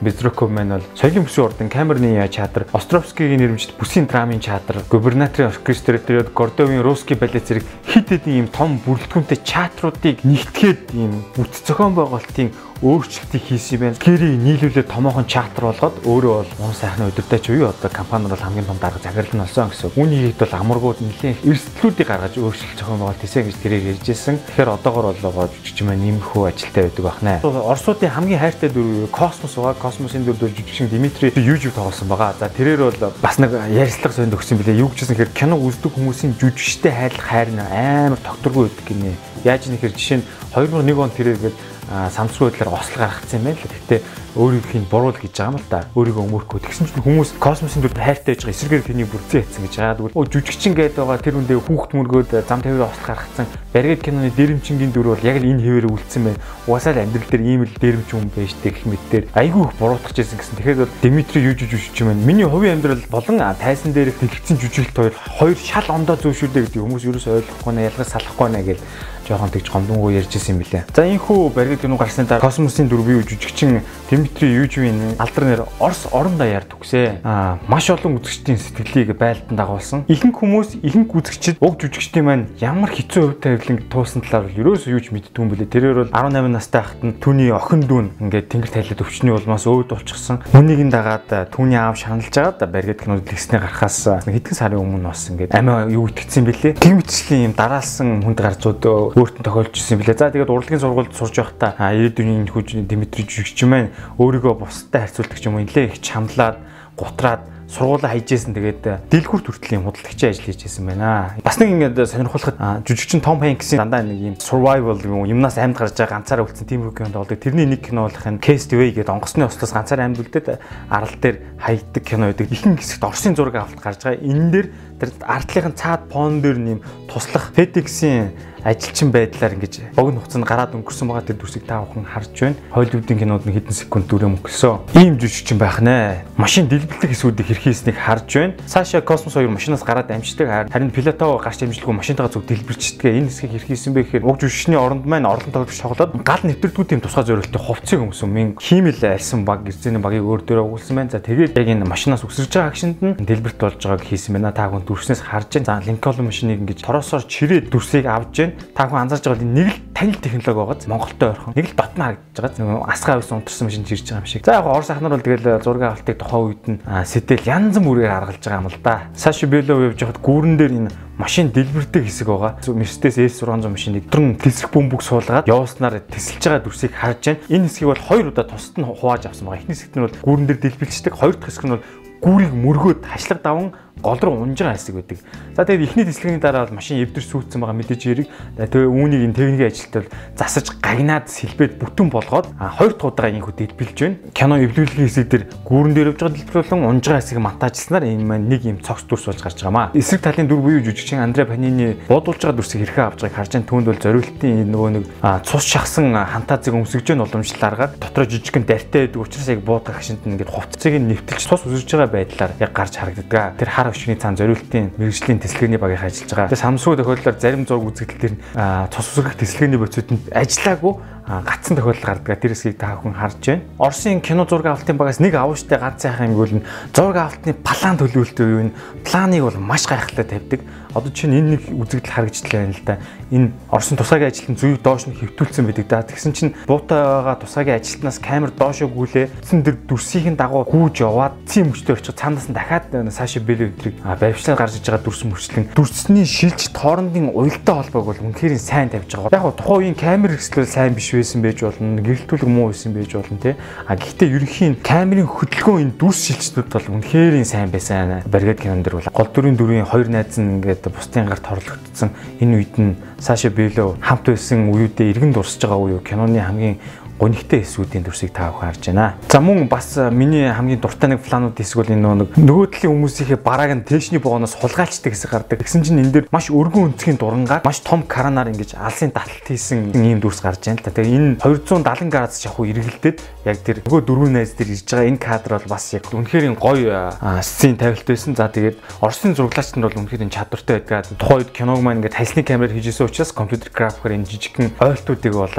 Безруков 0.00 0.50
маань 0.50 0.76
бол 0.76 0.85
соёлын 0.92 1.24
бүсийн 1.24 1.46
ордон 1.46 1.68
Камерны 1.72 2.29
чатар, 2.29 2.66
Островскигийн 2.72 3.40
нэрмжит 3.40 3.72
бүсийн 3.81 4.05
драмын 4.05 4.40
чатар, 4.44 4.85
губернаторын 4.90 5.48
оркестр 5.48 5.96
тэгээд 5.96 6.35
Гордовын 6.37 6.85
русский 6.85 7.16
балет 7.16 7.48
зэрэг 7.48 7.64
хит 7.88 8.12
хэдэн 8.12 8.44
ийм 8.44 8.48
том 8.52 8.76
бүрэлдэхүүнтэй 8.85 9.40
чатруудыг 9.40 10.20
нэгтгээд 10.20 10.92
ийм 10.92 11.24
үт 11.40 11.48
зохион 11.64 11.96
байгуулалтын 11.96 12.52
өөрчлөлтийг 12.83 13.45
хийсэн 13.49 13.73
юм 13.77 13.81
байна. 13.81 13.97
Гэрийг 13.97 14.37
нийлүүлээд 14.37 14.93
томоохон 14.93 15.25
чартер 15.25 15.73
болгоод 15.73 15.97
өөрөө 16.05 16.35
бол 16.37 16.53
муу 16.61 16.73
сайхны 16.77 17.09
өдөртэй 17.09 17.41
ч 17.41 17.47
үе 17.57 17.65
одоо 17.73 17.89
компани 17.89 18.29
бол 18.29 18.37
хамгийн 18.37 18.69
том 18.69 18.77
дарга 18.77 19.01
захирал 19.01 19.33
нь 19.33 19.41
болсон 19.41 19.73
гэсэн. 19.73 19.97
Үүнийг 19.97 20.37
бол 20.37 20.53
амаргууд 20.53 21.01
нэлээд 21.01 21.41
эрсдлүүдийг 21.41 22.09
гаргаж 22.09 22.37
өөрчлөлт 22.37 22.77
зохион 22.77 23.01
байгуулалт 23.01 23.23
хийсэн 23.25 23.49
гэж 23.49 23.57
тэрээр 23.65 23.89
ярьжсэн. 23.97 24.37
Тэгэхээр 24.45 24.75
одоогор 24.77 25.17
бол 25.17 25.49
жижиг 25.65 25.87
мэн 25.89 26.21
нэмэхүү 26.21 26.43
ажилтай 26.53 26.83
байдаг 26.93 27.05
байна. 27.09 27.41
Орсуудын 27.41 28.12
хамгийн 28.12 28.41
хайртай 28.45 28.69
дүр 28.69 29.09
космос 29.09 29.57
байгаа. 29.57 29.81
Космосын 29.81 30.29
дүр 30.29 30.37
бол 30.37 30.53
жижигшин 30.53 30.93
Димитри 30.93 31.33
YouTube 31.33 31.73
тоглосон 31.81 32.12
байгаа. 32.12 32.37
За 32.37 32.53
тэрээр 32.53 32.93
бол 32.93 33.12
бас 33.25 33.41
нэг 33.41 33.57
ярьцлага 33.73 34.21
сонд 34.21 34.37
өгсөн 34.37 34.61
билээ. 34.61 34.85
Юу 34.85 34.93
гэжсэн 34.93 35.17
хэрэг 35.17 35.33
кино 35.33 35.57
үздэг 35.57 35.97
хүмүүсийн 35.97 36.37
жүжигчтэй 36.37 36.93
хайлах 36.93 37.25
хайр 37.25 37.49
нь 37.57 37.61
амар 37.65 38.21
тогтворгүй 38.21 38.69
байдаг 38.69 38.85
гинэ. 38.85 39.17
Яаж 39.45 39.69
нэхэр 39.71 39.97
жишээ 39.97 40.19
нь 40.21 40.27
2001 40.53 40.99
он 41.01 41.11
тэрээр 41.11 41.39
гээд 41.41 41.57
самсруу 41.87 42.51
байдлаар 42.51 42.81
ослог 42.81 42.99
гаргацсан 42.99 43.38
юм 43.40 43.44
байна 43.46 43.59
л. 43.59 43.66
Гэхдээ 43.66 44.01
өөрийнхөө 44.37 44.83
буруул 44.90 45.16
гэж 45.16 45.33
байгаа 45.33 45.53
юм 45.53 45.61
л 45.61 45.70
да. 45.70 45.81
Өөрийгөө 45.94 46.25
өмөрхөө. 46.27 46.61
Тэгсэн 46.66 46.87
чинь 46.90 47.05
хүмүүс 47.07 47.31
космосын 47.40 47.81
дүр 47.81 47.94
хайртай 47.96 48.35
байж 48.35 48.42
байгаа 48.44 48.57
эсрэгээр 48.59 48.85
тэнийг 48.85 49.09
бүрцээ 49.14 49.40
хийсэн 49.46 49.62
гэж 49.64 49.75
байгаа. 49.81 49.96
Тэгвэл 49.96 50.18
оо 50.18 50.25
жүжигчин 50.27 50.75
гээд 50.77 50.94
байгаа 50.99 51.18
тэр 51.22 51.38
үндэ 51.40 51.55
хүүхд 51.57 51.90
мөргөөд 51.96 52.31
зам 52.44 52.61
тавираа 52.61 52.90
ослог 52.90 53.07
гаргацсан. 53.07 53.46
Баригд 53.72 54.03
киноны 54.03 54.31
дээрэмчингийн 54.35 54.92
дүр 54.92 55.16
бол 55.16 55.25
яг 55.25 55.37
л 55.40 55.46
энэ 55.46 55.62
хэвээр 55.62 55.87
үлдсэн 55.88 56.22
байна. 56.27 56.42
Угаасаа 56.68 56.92
л 56.92 57.03
амьдрал 57.07 57.31
дээр 57.33 57.44
ийм 57.46 57.62
л 57.64 57.75
дээрэмч 57.81 58.09
юм 58.12 58.29
байж 58.35 58.53
гэх 58.61 58.85
мэт 58.85 59.05
дээр 59.09 59.25
айгүй 59.33 59.62
их 59.64 59.75
буруутгаж 59.81 60.16
ирсэн 60.20 60.37
гэсэн. 60.37 60.57
Тэгэхээр 60.61 60.81
бол 60.85 60.96
Димитри 61.01 61.40
юу 61.40 61.55
жүжигч 61.57 61.96
юм 62.03 62.09
байна. 62.12 62.27
Миний 62.27 62.44
хувийн 62.44 62.77
амьдрал 62.77 63.05
болон 63.09 63.40
тайсан 63.57 63.96
дээр 63.96 64.12
тэлгэцэн 64.12 64.59
жүжиглэлт 64.61 64.96
хоёр 64.96 65.14
хоёр 65.46 65.57
шал 65.62 65.87
ондоо 65.94 66.16
зөөшүүдээ 66.18 66.66
гэдэг 66.66 66.83
хүмүүс 66.83 67.07
юу 67.07 67.14
ч 67.22 67.31
ойлгохгүй 67.31 67.72
нэ 67.72 67.87
ялгаж 67.87 68.09
салахгүй 68.11 68.49
нэ 68.51 68.61
гэж 68.66 68.79
жоохон 69.27 69.51
тэгж 69.51 69.71
гомдонгоо 69.71 70.11
ярьж 70.15 70.37
ирсэн 70.39 70.55
юм 70.55 70.62
билээ. 70.62 70.87
За 70.95 71.03
энэхүү 71.03 71.51
баригд 71.51 71.83
гинүү 71.83 71.99
гарсны 71.99 72.25
дараа 72.27 72.47
космосын 72.47 72.87
дөрвийн 72.87 73.27
жүжигчин 73.27 73.83
Дмитрий 74.11 74.55
Южвийн 74.55 75.19
алдар 75.19 75.45
нэр 75.45 75.62
Орос 75.81 76.07
орон 76.12 76.39
даяар 76.39 76.62
төгсөө. 76.62 77.27
Аа 77.27 77.59
маш 77.67 77.91
олон 77.91 78.23
үзэгчдийн 78.23 78.59
сэтгэлийг 78.59 79.19
байлдан 79.19 79.59
дагуулсан. 79.59 80.05
Ихэнх 80.07 80.39
хүмүүс 80.39 80.79
ихэнх 80.87 81.11
үзэгчид 81.11 81.59
уг 81.59 81.75
жүжигчдийн 81.83 82.23
маань 82.23 82.47
ямар 82.62 82.95
хэцүү 82.95 83.23
хувь 83.35 83.41
тавиланг 83.43 83.91
туусан 83.91 84.23
талаар 84.23 84.55
ерөөсөө 84.55 84.95
юу 84.95 85.03
ч 85.03 85.11
мэддгүй 85.11 85.43
юм 85.43 85.51
билээ. 85.51 85.75
Тэрээр 85.75 85.99
бол 86.07 86.15
18 86.15 86.55
настай 86.55 86.83
хахад 86.87 87.03
нь 87.03 87.19
түүний 87.19 87.51
охин 87.51 87.83
дүүн 87.83 88.07
ингээд 88.23 88.47
тэнгэр 88.55 88.71
тайлаад 88.71 89.03
өвчний 89.03 89.35
улмаас 89.35 89.67
өөд 89.67 89.91
болчихсон. 89.91 90.39
Хүнийг 90.55 90.87
нь 90.87 90.95
дагаад 90.95 91.51
түүний 91.51 91.79
аав 91.83 91.99
шаналж 91.99 92.31
байгаад 92.31 92.62
баригд 92.71 93.03
гинүүд 93.03 93.27
лэгснээ 93.27 93.59
гарахаас 93.59 94.23
хэдхэн 94.23 94.55
сарын 94.55 94.79
өмнө 94.79 95.11
бас 95.11 95.27
ингээд 95.35 95.51
амиа 95.51 95.91
юу 95.91 96.07
итгэцсэн 96.07 96.47
бэлээ. 96.47 96.79
Тийм 96.79 97.03
мэтчлийн 97.03 97.51
юм 97.51 97.55
дараалсан 97.59 98.23
хүнд 98.23 98.39
зөөдөө 98.62 99.15
өөртөө 99.16 99.48
тохиолж 99.48 99.72
ирсэн 99.72 99.96
билээ. 99.96 100.20
За 100.20 100.29
тэгээд 100.29 100.52
урлагийн 100.52 100.83
сургуульд 100.85 101.16
сурж 101.16 101.40
байхдаа 101.40 101.72
ирээдүйн 101.96 102.52
хүүж 102.52 102.85
Димитри 102.85 103.24
жүжигч 103.24 103.64
маань 103.64 103.88
өөрийгөө 104.20 104.61
бусдад 104.61 105.09
харьцуулдаг 105.09 105.40
юм 105.40 105.57
нэлээ 105.57 105.88
их 105.88 106.05
чамлаад 106.05 106.61
гутраад 107.00 107.48
сургуулаа 107.66 108.12
хайжсэн 108.14 108.55
тэгээд 108.55 109.11
дэлгүр 109.11 109.42
төртлийн 109.42 109.83
худалдагчийн 109.83 110.31
ажил 110.31 110.46
хийжсэн 110.46 110.87
байна. 110.87 111.35
Бас 111.42 111.59
нэг 111.59 111.72
ингээд 111.74 111.98
сонирхолтой 112.07 112.55
жүжигчин 112.87 113.24
Том 113.24 113.42
Хэнксийн 113.42 113.83
дандаа 113.83 114.07
нэг 114.07 114.20
юм 114.20 114.37
survival 114.38 115.00
юм 115.02 115.26
юмнаас 115.26 115.59
амьд 115.59 115.74
гарч 115.74 115.98
байгаа 115.98 116.22
ганцаараа 116.22 116.46
үлдсэн 116.46 116.68
тийм 116.68 116.87
үг 116.87 117.00
кинод 117.00 117.16
болдог. 117.16 117.42
Тэрний 117.42 117.66
нэг 117.66 117.83
кино 117.83 118.07
болох 118.07 118.22
нь 118.22 118.38
Castaway 118.38 118.94
гэдэг 118.94 119.11
онгоцны 119.11 119.50
ослоос 119.50 119.74
ганцаараа 119.74 120.07
амьд 120.07 120.22
үлдээд 120.22 120.62
арал 120.92 121.16
дээр 121.18 121.37
хайдаг 121.59 122.02
кино 122.07 122.31
байдаг. 122.31 122.52
Ихэнх 122.55 122.79
хэсэгт 122.79 123.02
Оросын 123.02 123.35
зураг 123.35 123.59
авалт 123.59 123.83
гарч 123.83 124.00
байгаа. 124.07 124.22
Энэ 124.22 124.50
дээр 124.55 124.66
тэр 125.02 125.11
ардлынхын 125.26 125.74
цаад 125.74 126.07
пон 126.07 126.38
дээр 126.38 126.59
нэм 126.62 126.79
туслах 127.11 127.50
FedEx-ийн 127.50 128.31
ажилчин 128.66 129.12
байдлаар 129.14 129.55
ингэж 129.55 129.94
богино 129.94 130.18
хугацаанд 130.18 130.46
гараад 130.46 130.74
өнгөрсөн 130.74 131.07
байгаа 131.07 131.22
тэр 131.22 131.38
дүрсийг 131.38 131.64
та 131.70 131.87
бүхэн 131.87 132.02
харж 132.02 132.35
байна. 132.35 132.59
Холливуудын 132.74 133.18
кинод 133.22 133.46
нэг 133.46 133.62
хэдэн 133.62 133.79
секунд 133.79 134.11
дүрээ 134.11 134.26
мөнгөсөн. 134.26 134.98
Ийм 134.98 135.14
жүжигчин 135.22 135.59
байх 135.62 135.79
нэ. 135.79 136.26
Машин 136.35 136.66
дэлбэлдэг 136.66 137.14
хэсгүүдийг 137.14 137.46
хэрхийснийг 137.46 137.94
харж 137.94 138.26
байна. 138.26 138.55
Саша 138.66 138.98
Космос 139.07 139.38
2 139.38 139.46
машинаас 139.46 139.87
гараад 139.87 140.11
амждаг 140.11 140.66
харин 140.66 140.90
пилотоо 140.90 141.38
гарч 141.38 141.62
амжилгүй 141.62 141.94
машинтайгаа 141.94 142.35
зүг 142.35 142.42
дэлбэрчдэг. 142.50 143.07
Энэ 143.07 143.31
хэсгийг 143.31 143.55
хэрхийсэн 143.55 143.94
бэ 143.94 144.02
гэхээр 144.02 144.26
уг 144.26 144.42
жүжигчний 144.42 144.79
оронд 144.79 145.07
маань 145.07 145.31
орлон 145.31 145.55
тоглож 145.55 145.79
тоглоод 145.79 146.18
гал 146.26 146.42
нэвтрдгүүд 146.42 146.90
тийм 146.90 147.00
тусгай 147.07 147.22
зорилттой 147.22 147.62
хувцсыг 147.62 148.02
өмсөн. 148.02 148.26
Мин 148.26 148.48
хиймэл 148.59 148.98
альсан 148.98 149.46
баг 149.46 149.62
гэрцэний 149.62 150.02
багийг 150.02 150.26
өөр 150.26 150.42
дөрөө 150.42 150.66
өгүүлсэн 150.66 150.96
байна. 150.98 151.14
За 151.14 151.22
тэгээд 151.22 151.55
яг 151.55 151.70
энэ 151.70 151.87
машинаас 151.87 152.26
үсэрж 152.26 152.50
байгаа 152.50 152.74
агшинд 152.74 152.98
нь 152.98 153.14
дэлбэрт 153.14 153.62
болж 153.62 153.79
байгааг 153.79 154.02
хийсэн 154.02 154.35
байна. 154.35 154.50
Та 154.50 154.66
хүн 154.66 154.83
дүрснээс 154.83 155.22
харж 155.22 155.62
байна. 155.62 155.66
За 155.70 155.87
Линкольн 155.87 156.26
машиныг 156.26 156.66
ингэж 156.66 156.83
тороосоор 156.83 157.24
чирээд 157.31 157.70
дүрсийг 157.70 158.11
авж 158.11 158.35
байна 158.42 158.56
та 158.75 158.88
хүн 158.88 159.07
анзаарч 159.07 159.25
байгаа 159.27 159.47
нэг 159.47 159.69
л 159.73 159.81
танил 159.97 160.21
технологи 160.21 160.57
байгааз 160.57 160.87
Монголтой 160.87 161.29
ойрхон 161.33 161.55
нэг 161.57 161.66
л 161.71 161.77
дотно 161.77 162.03
харагдаж 162.05 162.37
байгаа. 162.37 162.64
Нэг 162.66 162.90
асгаа 162.90 163.19
ус 163.21 163.33
унтарсан 163.33 163.66
машин 163.66 163.85
жирж 163.85 164.07
байгаа 164.07 164.23
юм 164.23 164.29
шиг. 164.29 164.45
За 164.45 164.59
яг 164.61 164.66
орос 164.66 164.90
ахнаар 164.90 165.14
бол 165.16 165.25
тэгэл 165.25 165.62
зураг 165.64 165.83
авалтыг 165.97 166.16
тухайн 166.21 166.45
үед 166.47 166.64
нь 166.69 166.79
сэтэл 166.85 167.49
янз 167.49 167.77
бүрээр 167.81 168.12
харгалж 168.12 168.42
байгаа 168.45 168.61
юм 168.61 168.71
л 168.71 168.81
да. 168.85 169.09
Саши 169.16 169.47
Белов 169.47 169.81
явж 169.81 169.99
байхад 170.01 170.21
гүүрэн 170.21 170.57
дээр 170.61 170.73
энэ 170.77 170.90
машин 171.16 171.49
дэлбэртэй 171.49 172.05
хэсэг 172.05 172.29
байгаа. 172.29 172.61
Mercedes 172.77 173.16
S600 173.16 173.73
машиныг 173.73 174.05
өдрөн 174.12 174.37
тесрэх 174.37 174.71
бөмбөг 174.73 175.01
суулгаад 175.01 175.49
явуулснаар 175.49 176.05
тесэлж 176.05 176.45
байгаа 176.45 176.64
дүрсийг 176.64 176.92
харж 176.92 177.23
байна. 177.25 177.40
Энэ 177.49 177.66
хэсгийг 177.73 177.88
бол 177.88 178.05
хоёр 178.05 178.27
удаа 178.29 178.45
тусад 178.45 178.77
нь 178.77 178.85
хувааж 178.85 179.25
авсан 179.25 179.49
байгаа. 179.49 179.64
Эхний 179.64 179.77
хэсэгт 179.77 179.97
нь 179.97 180.05
бол 180.05 180.16
гүүрэн 180.21 180.47
дээр 180.47 180.61
дэлбэлцдэг. 180.61 181.14
Хоёр 181.16 181.35
дахь 181.40 181.49
хэсэг 181.49 181.64
нь 181.64 181.73
бол 181.73 181.85
гүүрийг 182.21 182.53
мөргөөд 182.53 183.01
хашлаг 183.09 183.40
даван 183.40 183.73
гол 184.03 184.21
руу 184.21 184.43
унжгаа 184.45 184.77
хэсэг 184.77 184.95
байдаг. 184.95 185.19
За 185.57 185.65
тэгээд 185.65 185.89
эхний 185.89 186.05
тэслэгийн 186.05 186.41
дараа 186.41 186.67
бол 186.67 186.77
машин 186.77 187.01
эвдэр 187.01 187.25
сүйдсэн 187.25 187.61
байгаа 187.61 187.77
мэдээж 187.81 188.03
хэрэг. 188.05 188.29
Тэгээд 188.61 188.93
үүнийг 188.93 189.23
энэ 189.25 189.37
техникийн 189.37 189.71
ажилтнаар 189.73 190.07
засаж 190.37 190.67
гагнаад 190.85 191.27
сэлбэд 191.33 191.73
бүтэн 191.81 192.09
болгоод 192.13 192.47
хоёр 192.55 192.93
дахь 192.93 193.09
удаа 193.09 193.29
энэ 193.33 193.41
хүү 193.41 193.55
дэлбэлж 193.57 193.97
байна. 193.97 194.17
Кино 194.37 194.55
эвлүүлгийн 194.61 195.09
хэсэг 195.09 195.27
дээр 195.33 195.45
гүүрэн 195.65 195.95
дээр 195.97 196.11
явж 196.13 196.21
байгаа 196.21 196.37
дэлбэрлэн 196.37 196.85
унжгаа 196.87 197.19
хэсэг 197.25 197.39
монтажлснаар 197.41 198.05
энэ 198.05 198.25
маань 198.25 198.49
нэг 198.53 198.63
юм 198.69 198.79
цогц 198.85 199.09
дүрс 199.09 199.27
болж 199.33 199.41
гарч 199.41 199.59
байгаамаа. 199.65 199.91
Эсрэг 199.97 200.21
талын 200.21 200.47
дүр 200.47 200.61
буюу 200.61 200.85
жүжигчин 200.85 201.25
Андре 201.25 201.49
Панини 201.49 201.97
буудуулж 202.07 202.45
байгаа 202.45 202.57
дүрсийг 202.61 202.85
хэрхэн 202.85 203.09
авч 203.11 203.21
байгааг 203.25 203.37
харж 203.37 203.53
байгаа 203.57 203.71
түүнд 203.71 203.87
бол 203.89 204.03
зориултын 204.05 204.69
нөгөө 204.71 204.91
нэг 204.93 205.05
цус 205.49 205.65
шахсан 205.65 206.13
хантаазыг 206.13 206.75
өмсгөж 206.77 207.07
байгаа 207.17 207.27
уламжлалааргаад 207.27 207.93
дотроо 207.97 208.27
жижигхэн 208.29 208.69
дартай 208.69 209.09
байдаг 209.09 209.21
учраас 209.25 209.49
яг 209.49 209.61
буудах 209.65 209.97
гашинд 209.97 210.23
нь 210.27 210.37
ингээд 210.37 210.53
хувцсыг 210.53 210.95
нэвтэлж 211.01 211.43
цус 211.49 211.63
үсэж 211.67 211.91
байгаа 211.97 212.13
байдлаар 212.13 212.53
яг 212.61 212.73
гарч 212.77 212.95
харагддаг. 212.97 213.57
Тэр 213.57 213.71
хар 213.87 213.94
өчний 213.94 214.18
цаан 214.18 214.35
зориултын 214.35 214.90
мэрэгжлийн 214.99 215.38
тэсэлгээний 215.38 215.79
багийг 215.79 216.03
ажиллаж 216.03 216.31
байгаа. 216.35 216.51
Тэгээ 216.51 216.64
самсуу 216.66 216.96
тохиолдолд 216.99 217.38
зарим 217.38 217.62
зураг 217.66 217.87
үзэгдэл 217.94 218.35
төр 218.35 218.90
цус 218.90 219.07
усрах 219.14 219.38
тэсэлгээний 219.38 219.79
бодисуудад 219.79 220.27
ажиллаагүй 220.35 220.92
гацсан 221.27 221.77
тохиолдол 221.77 222.07
гардаг. 222.07 222.41
Тэр 222.41 222.55
хэсгийг 222.55 222.79
та 222.79 222.95
бүхэн 222.95 223.19
харж 223.19 223.43
байна. 223.43 223.62
Оросын 223.79 224.21
кино 224.21 224.47
зураг 224.47 224.79
авалтын 224.79 224.97
багаас 224.97 225.19
нэг 225.19 225.35
авууштай 225.35 225.79
ганц 225.79 226.03
сайхан 226.03 226.31
юм 226.31 226.39
бол 226.39 226.62
зураг 226.95 227.17
авалтны 227.17 227.53
план 227.53 227.99
төлөвлөлтөө 227.99 228.47
юу 228.47 228.61
вэ? 228.62 228.73
Планыг 229.03 229.43
бол 229.43 229.59
маш 229.59 229.87
гайхалтай 229.91 230.25
тавьдаг. 230.25 230.61
Одоо 230.97 231.12
чинь 231.12 231.37
энэ 231.37 231.61
нэг 231.61 231.62
үзэгдэл 231.77 232.09
харагдчихлаа 232.09 232.62
байна 232.65 232.73
л 232.73 232.87
да. 232.87 232.97
Энэ 233.29 233.51
Оросын 233.69 233.99
тусгайгийн 234.01 234.33
ажилтны 234.33 234.57
зүйг 234.57 234.81
доош 234.81 235.05
нь 235.05 235.12
хэвтүүлсэн 235.12 235.67
байдаг 235.69 235.87
да. 235.93 236.01
Тэгсэн 236.01 236.33
чинь 236.33 236.55
буутайгаа 236.65 237.37
тусгайгийн 237.37 237.77
ажилтнаас 237.77 238.17
камер 238.17 238.51
доошоо 238.57 238.89
гүлээ. 238.89 239.29
Тэгсэн 239.45 239.61
дэр 239.61 239.77
дүрсийн 239.85 240.41
дагуу 240.41 240.65
гүүж 240.65 241.05
яваад 241.05 241.37
цэм 241.45 241.77
мөчтөө 241.77 242.01
очих 242.01 242.17
цаанаас 242.17 242.49
нь 242.49 242.57
дахиад 242.57 242.89
сааши 243.12 243.45
бэлэг 243.45 243.77
өдрийг 243.77 244.01
баримтлаар 244.01 244.57
гарч 244.57 244.81
иж 244.81 244.89
байгаа 244.89 245.05
дүрс 245.05 245.23
мөрчлэн 245.29 245.69
дүрсний 245.77 246.25
шилж 246.25 246.73
тоорондын 246.73 247.29
уялдаа 247.29 247.85
холбоог 247.85 248.17
бол 248.17 248.25
үнэхээр 248.33 248.57
сайн 248.57 248.89
тавьж 248.89 249.21
байгаа. 249.21 249.37
Яг 249.37 249.53
тухайн 249.61 249.93
үеийн 249.93 250.01
камер 250.01 250.41
хэсэл 250.41 250.65
сайн 250.65 250.97
биш 250.97 251.12
байсан 251.16 251.42
байж 251.42 251.59
болно, 251.64 252.00
гэрэлтүүлэг 252.05 252.48
муу 252.48 252.70
байсан 252.70 252.92
байж 252.92 253.11
болно 253.16 253.38
тий. 253.40 253.55
А 253.88 253.96
гэхдээ 253.96 254.29
ерөнхийн 254.37 254.74
камерын 254.85 255.26
хөдөлгөөн 255.26 255.83
энэ 255.88 255.96
дүрс 255.96 256.20
шилжтүүд 256.29 256.68
бол 256.70 256.92
үнэхээр 257.00 257.40
сайн 257.44 257.72
байсан. 257.72 258.22
Баригад 258.29 258.61
кинон 258.61 258.85
дэр 258.85 259.00
бол 259.00 259.11
гол 259.12 259.31
дүрийн 259.33 259.57
дүрийн 259.57 259.88
хоёр 259.88 260.09
найз 260.12 260.37
нь 260.37 260.61
ингээд 260.61 260.92
бусдын 260.92 261.26
гарт 261.26 261.46
хорлогдсон 261.48 262.11
энэ 262.40 262.55
үед 262.57 262.74
нь 262.76 262.96
Саша 263.18 263.48
Белов 263.48 263.96
хамт 264.00 264.29
байсан 264.29 264.68
үеүдээ 264.68 265.11
иргэн 265.16 265.33
дурсаж 265.33 265.64
байгаа 265.64 265.98
үе 265.98 266.00
киноны 266.05 266.38
хамгийн 266.38 266.76
гонигтай 267.18 267.64
хэсгүүдийн 267.64 268.05
дүрсийг 268.05 268.33
та 268.37 268.52
бүхэн 268.52 268.76
харж 268.76 268.83
байна. 268.92 269.14
За 269.33 269.40
мөн 269.40 269.68
бас 269.68 269.96
миний 270.12 270.52
хамгийн 270.52 270.81
дуртай 270.81 271.11
нэг 271.11 271.24
планууд 271.24 271.57
бол 271.57 271.92
энэ 271.92 272.14
нэг 272.22 272.37
нөгөө 272.37 272.66
талын 272.76 272.92
хүмүүсийнхээ 272.92 273.40
барааг 273.40 273.72
нь 273.76 273.85
тээшний 273.88 274.20
богоноос 274.20 274.57
хулгайлцдаг 274.61 275.12
хэсэг 275.12 275.31
гардаг. 275.33 275.61
Тэгсэн 275.64 275.83
чинь 275.83 276.00
энэ 276.05 276.12
дээр 276.12 276.26
маш 276.29 276.52
өргөн 276.52 276.92
өнцгийн 276.92 277.16
дурангаар 277.16 277.64
маш 277.64 277.81
том 277.81 278.05
каранаар 278.05 278.52
ингэж 278.52 278.76
алсын 278.76 279.11
таталт 279.11 279.48
хийсэн 279.48 279.96
ийм 279.96 280.20
дүрс 280.20 280.44
гарч 280.44 280.68
байна 280.68 280.81
л 280.81 280.85
та. 280.85 280.92
Тэгээ 280.92 281.16
энэ 281.16 281.40
270 281.40 282.12
градус 282.12 282.40
шахуу 282.44 282.68
эргэлдээд 282.68 283.18
яг 283.48 283.59
тэр 283.64 283.81
нөгөө 283.81 284.00
дөрвөн 284.05 284.33
найз 284.37 284.52
дээр 284.52 284.76
ирж 284.76 284.85
байгаа 284.85 285.09
энэ 285.09 285.20
кадр 285.22 285.50
бол 285.57 285.68
бас 285.72 285.85
яг 285.96 286.05
үнэхээр 286.12 286.52
гоё 286.57 287.16
сцен 287.40 287.76
тавилт 287.81 288.05
байсан. 288.05 288.37
За 288.37 288.52
тэгээд 288.52 288.76
Оросын 289.00 289.33
зураглаач 289.33 289.72
нар 289.76 289.88
бол 289.88 290.05
үнэхээр 290.05 290.29
чадвартай 290.29 290.85
байдаг. 290.85 291.16
Тухайн 291.16 291.40
үед 291.40 291.50
киног 291.55 291.81
маань 291.81 292.05
ингээд 292.05 292.16
тальсны 292.18 292.42
камераар 292.44 292.76
хийжсэн 292.76 293.09
учраас 293.09 293.33
компьютер 293.33 293.70
графикаар 293.72 294.16
энэ 294.20 294.29
жижигхэн 294.29 294.76
ойлтуудыг 294.81 295.33
бол 295.33 295.57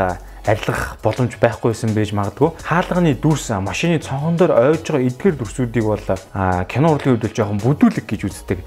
арилгах 0.48 0.98
боломж 1.04 1.36
байхгүйсэн 1.42 1.92
байж 1.92 2.14
магадгүй. 2.16 2.56
Хаалганы 2.64 3.14
дүрс 3.20 3.52
машины 3.60 4.00
цонхон 4.00 4.40
дээр 4.40 4.56
ойж 4.56 4.88
байгаа 4.88 5.08
эдгээр 5.12 5.36
дүрсүүдийг 5.36 5.86
бол 5.86 6.08
кино 6.72 6.96
урлагийн 6.96 7.16
үед 7.20 7.28
л 7.28 7.36
жоохон 7.36 7.60
бүдүүлэг 7.60 8.06
гэж 8.08 8.22
үздэг. 8.32 8.60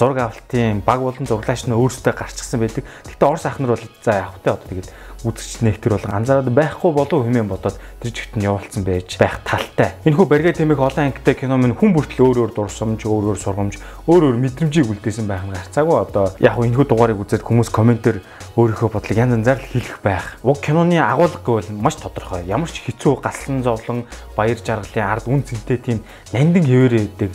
Зураг 0.00 0.18
авалтын 0.24 0.80
баг 0.80 1.04
болон 1.04 1.28
зурлаач 1.28 1.68
нь 1.68 1.76
өөрсдөө 1.76 2.14
гарчсан 2.16 2.64
байдаг. 2.64 2.84
Гэхдээ 3.04 3.28
Орос 3.28 3.44
ахнар 3.44 3.76
бол 3.76 3.84
за 4.00 4.24
явахтай 4.24 4.52
одоо 4.56 4.64
тэгээд 4.72 4.88
үзэгч 5.26 5.66
нэгтэр 5.66 5.98
бол 5.98 6.06
анзаараад 6.14 6.50
байхгүй 6.54 6.90
болов 6.94 7.26
хэмээн 7.26 7.50
бодоод 7.50 7.74
тэр 7.98 8.10
жигт 8.14 8.38
нь 8.38 8.46
явуулсан 8.46 8.86
байж 8.86 9.18
байх 9.18 9.42
талтай. 9.42 9.98
Энэхүү 10.06 10.26
барьгаа 10.30 10.54
тэмээх 10.54 10.78
олон 10.78 11.10
ангитай 11.10 11.34
кино 11.34 11.58
минь 11.58 11.74
хүн 11.74 11.90
бүртэл 11.90 12.22
өөр 12.22 12.38
өөр 12.46 12.52
дурсамж, 12.54 13.02
өөр 13.02 13.34
өөр 13.34 13.38
сургамж, 13.42 13.74
өөр 14.06 14.22
өөр 14.30 14.36
мэдрэмжийг 14.38 14.86
үлдээсэн 14.86 15.26
байх 15.26 15.42
нь 15.42 15.58
гарцаагүй 15.58 15.96
одоо 15.98 16.30
яг 16.38 16.54
хөө 16.54 16.70
энэхүү 16.70 16.86
дугаарыг 16.86 17.18
үзээд 17.18 17.42
хүмүүс 17.42 17.70
комментээр 17.74 18.22
өөрийнхөө 18.54 18.90
бодлыг 18.94 19.18
янз 19.18 19.34
янзаар 19.42 19.58
л 19.58 19.70
хэлэх 19.74 19.98
байх. 20.06 20.38
Уг 20.46 20.62
киноны 20.62 21.02
агуулга 21.02 21.42
гэвэл 21.42 21.74
маш 21.74 21.98
тодорхой. 21.98 22.46
Ямар 22.46 22.70
ч 22.70 22.78
хэцүү 22.86 23.18
галсан 23.18 23.66
зовлон, 23.66 24.06
баяр 24.38 24.58
жаргалын 24.62 25.02
ард 25.02 25.26
үн 25.26 25.42
цэнтэй 25.42 25.78
тийм 25.82 25.98
нандин 26.30 26.62
хэвээрээ 26.62 27.02
байдаг 27.10 27.34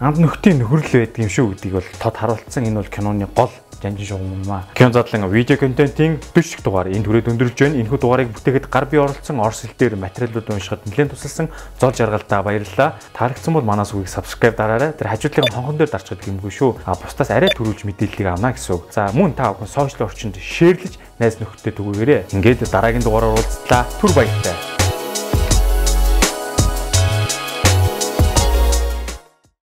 анд 0.00 0.22
нөхдийн 0.22 0.62
нөхрөл 0.62 0.94
байдаг 0.94 1.18
юм 1.18 1.32
шүү 1.32 1.46
гэдгийг 1.58 1.74
бол 1.74 1.88
тод 1.98 2.16
харуулсан. 2.16 2.70
Энэ 2.70 2.78
бол 2.78 2.92
киноны 2.92 3.26
гол 3.34 3.50
жанжин 3.82 4.06
шугаммаа. 4.06 4.64
Кино 4.74 4.92
задлан 4.92 5.30
видео 5.30 5.56
контентын 5.56 6.18
40 6.34 6.62
дугаар 6.64 6.88
энэ 6.88 7.04
түрээд 7.04 7.30
өндөрлж 7.32 7.58
байна. 7.58 7.78
Энэхүү 7.78 7.98
дугаарыг 7.98 8.30
бүтээхэд 8.34 8.66
гар 8.70 8.86
бие 8.90 9.00
оролцсон 9.02 9.40
орс 9.40 9.62
хэл 9.62 9.78
дээр 9.78 9.96
материалууд 9.96 10.50
уншихад 10.50 10.86
нэлээд 10.86 11.14
тусалсан 11.14 11.48
зол 11.80 11.92
жаргалтай 11.94 12.42
баярлалаа. 12.42 12.98
Таалагдсан 13.14 13.54
бол 13.54 13.62
манаас 13.62 13.94
үгийг 13.94 14.10
subscribe 14.10 14.56
дараарай. 14.56 14.92
Тэр 14.92 15.08
хажуудлын 15.08 15.52
хонхон 15.54 15.78
дээр 15.78 15.90
дарчдаг 15.90 16.26
юмгүй 16.26 16.50
шүү. 16.50 16.82
А 16.84 16.98
бусдаас 16.98 17.30
арай 17.30 17.50
төрүүлж 17.54 17.86
мэдээллийг 17.86 18.28
авна 18.34 18.52
гэсэн 18.52 18.74
үг. 18.74 18.90
За 18.90 19.10
мөн 19.14 19.38
та 19.38 19.54
бүхэн 19.54 19.70
сошиал 19.70 20.08
орчинд 20.10 20.36
шеэрлэж 20.38 20.98
найз 21.22 21.38
нөхдөд 21.38 21.78
түгээгээрэй. 21.78 22.34
Ингээд 22.34 22.66
дараагийн 22.66 23.06
дугаараар 23.06 23.38
уулзлаа. 23.38 23.86
Түр 24.00 24.12
баяртай. 24.14 24.87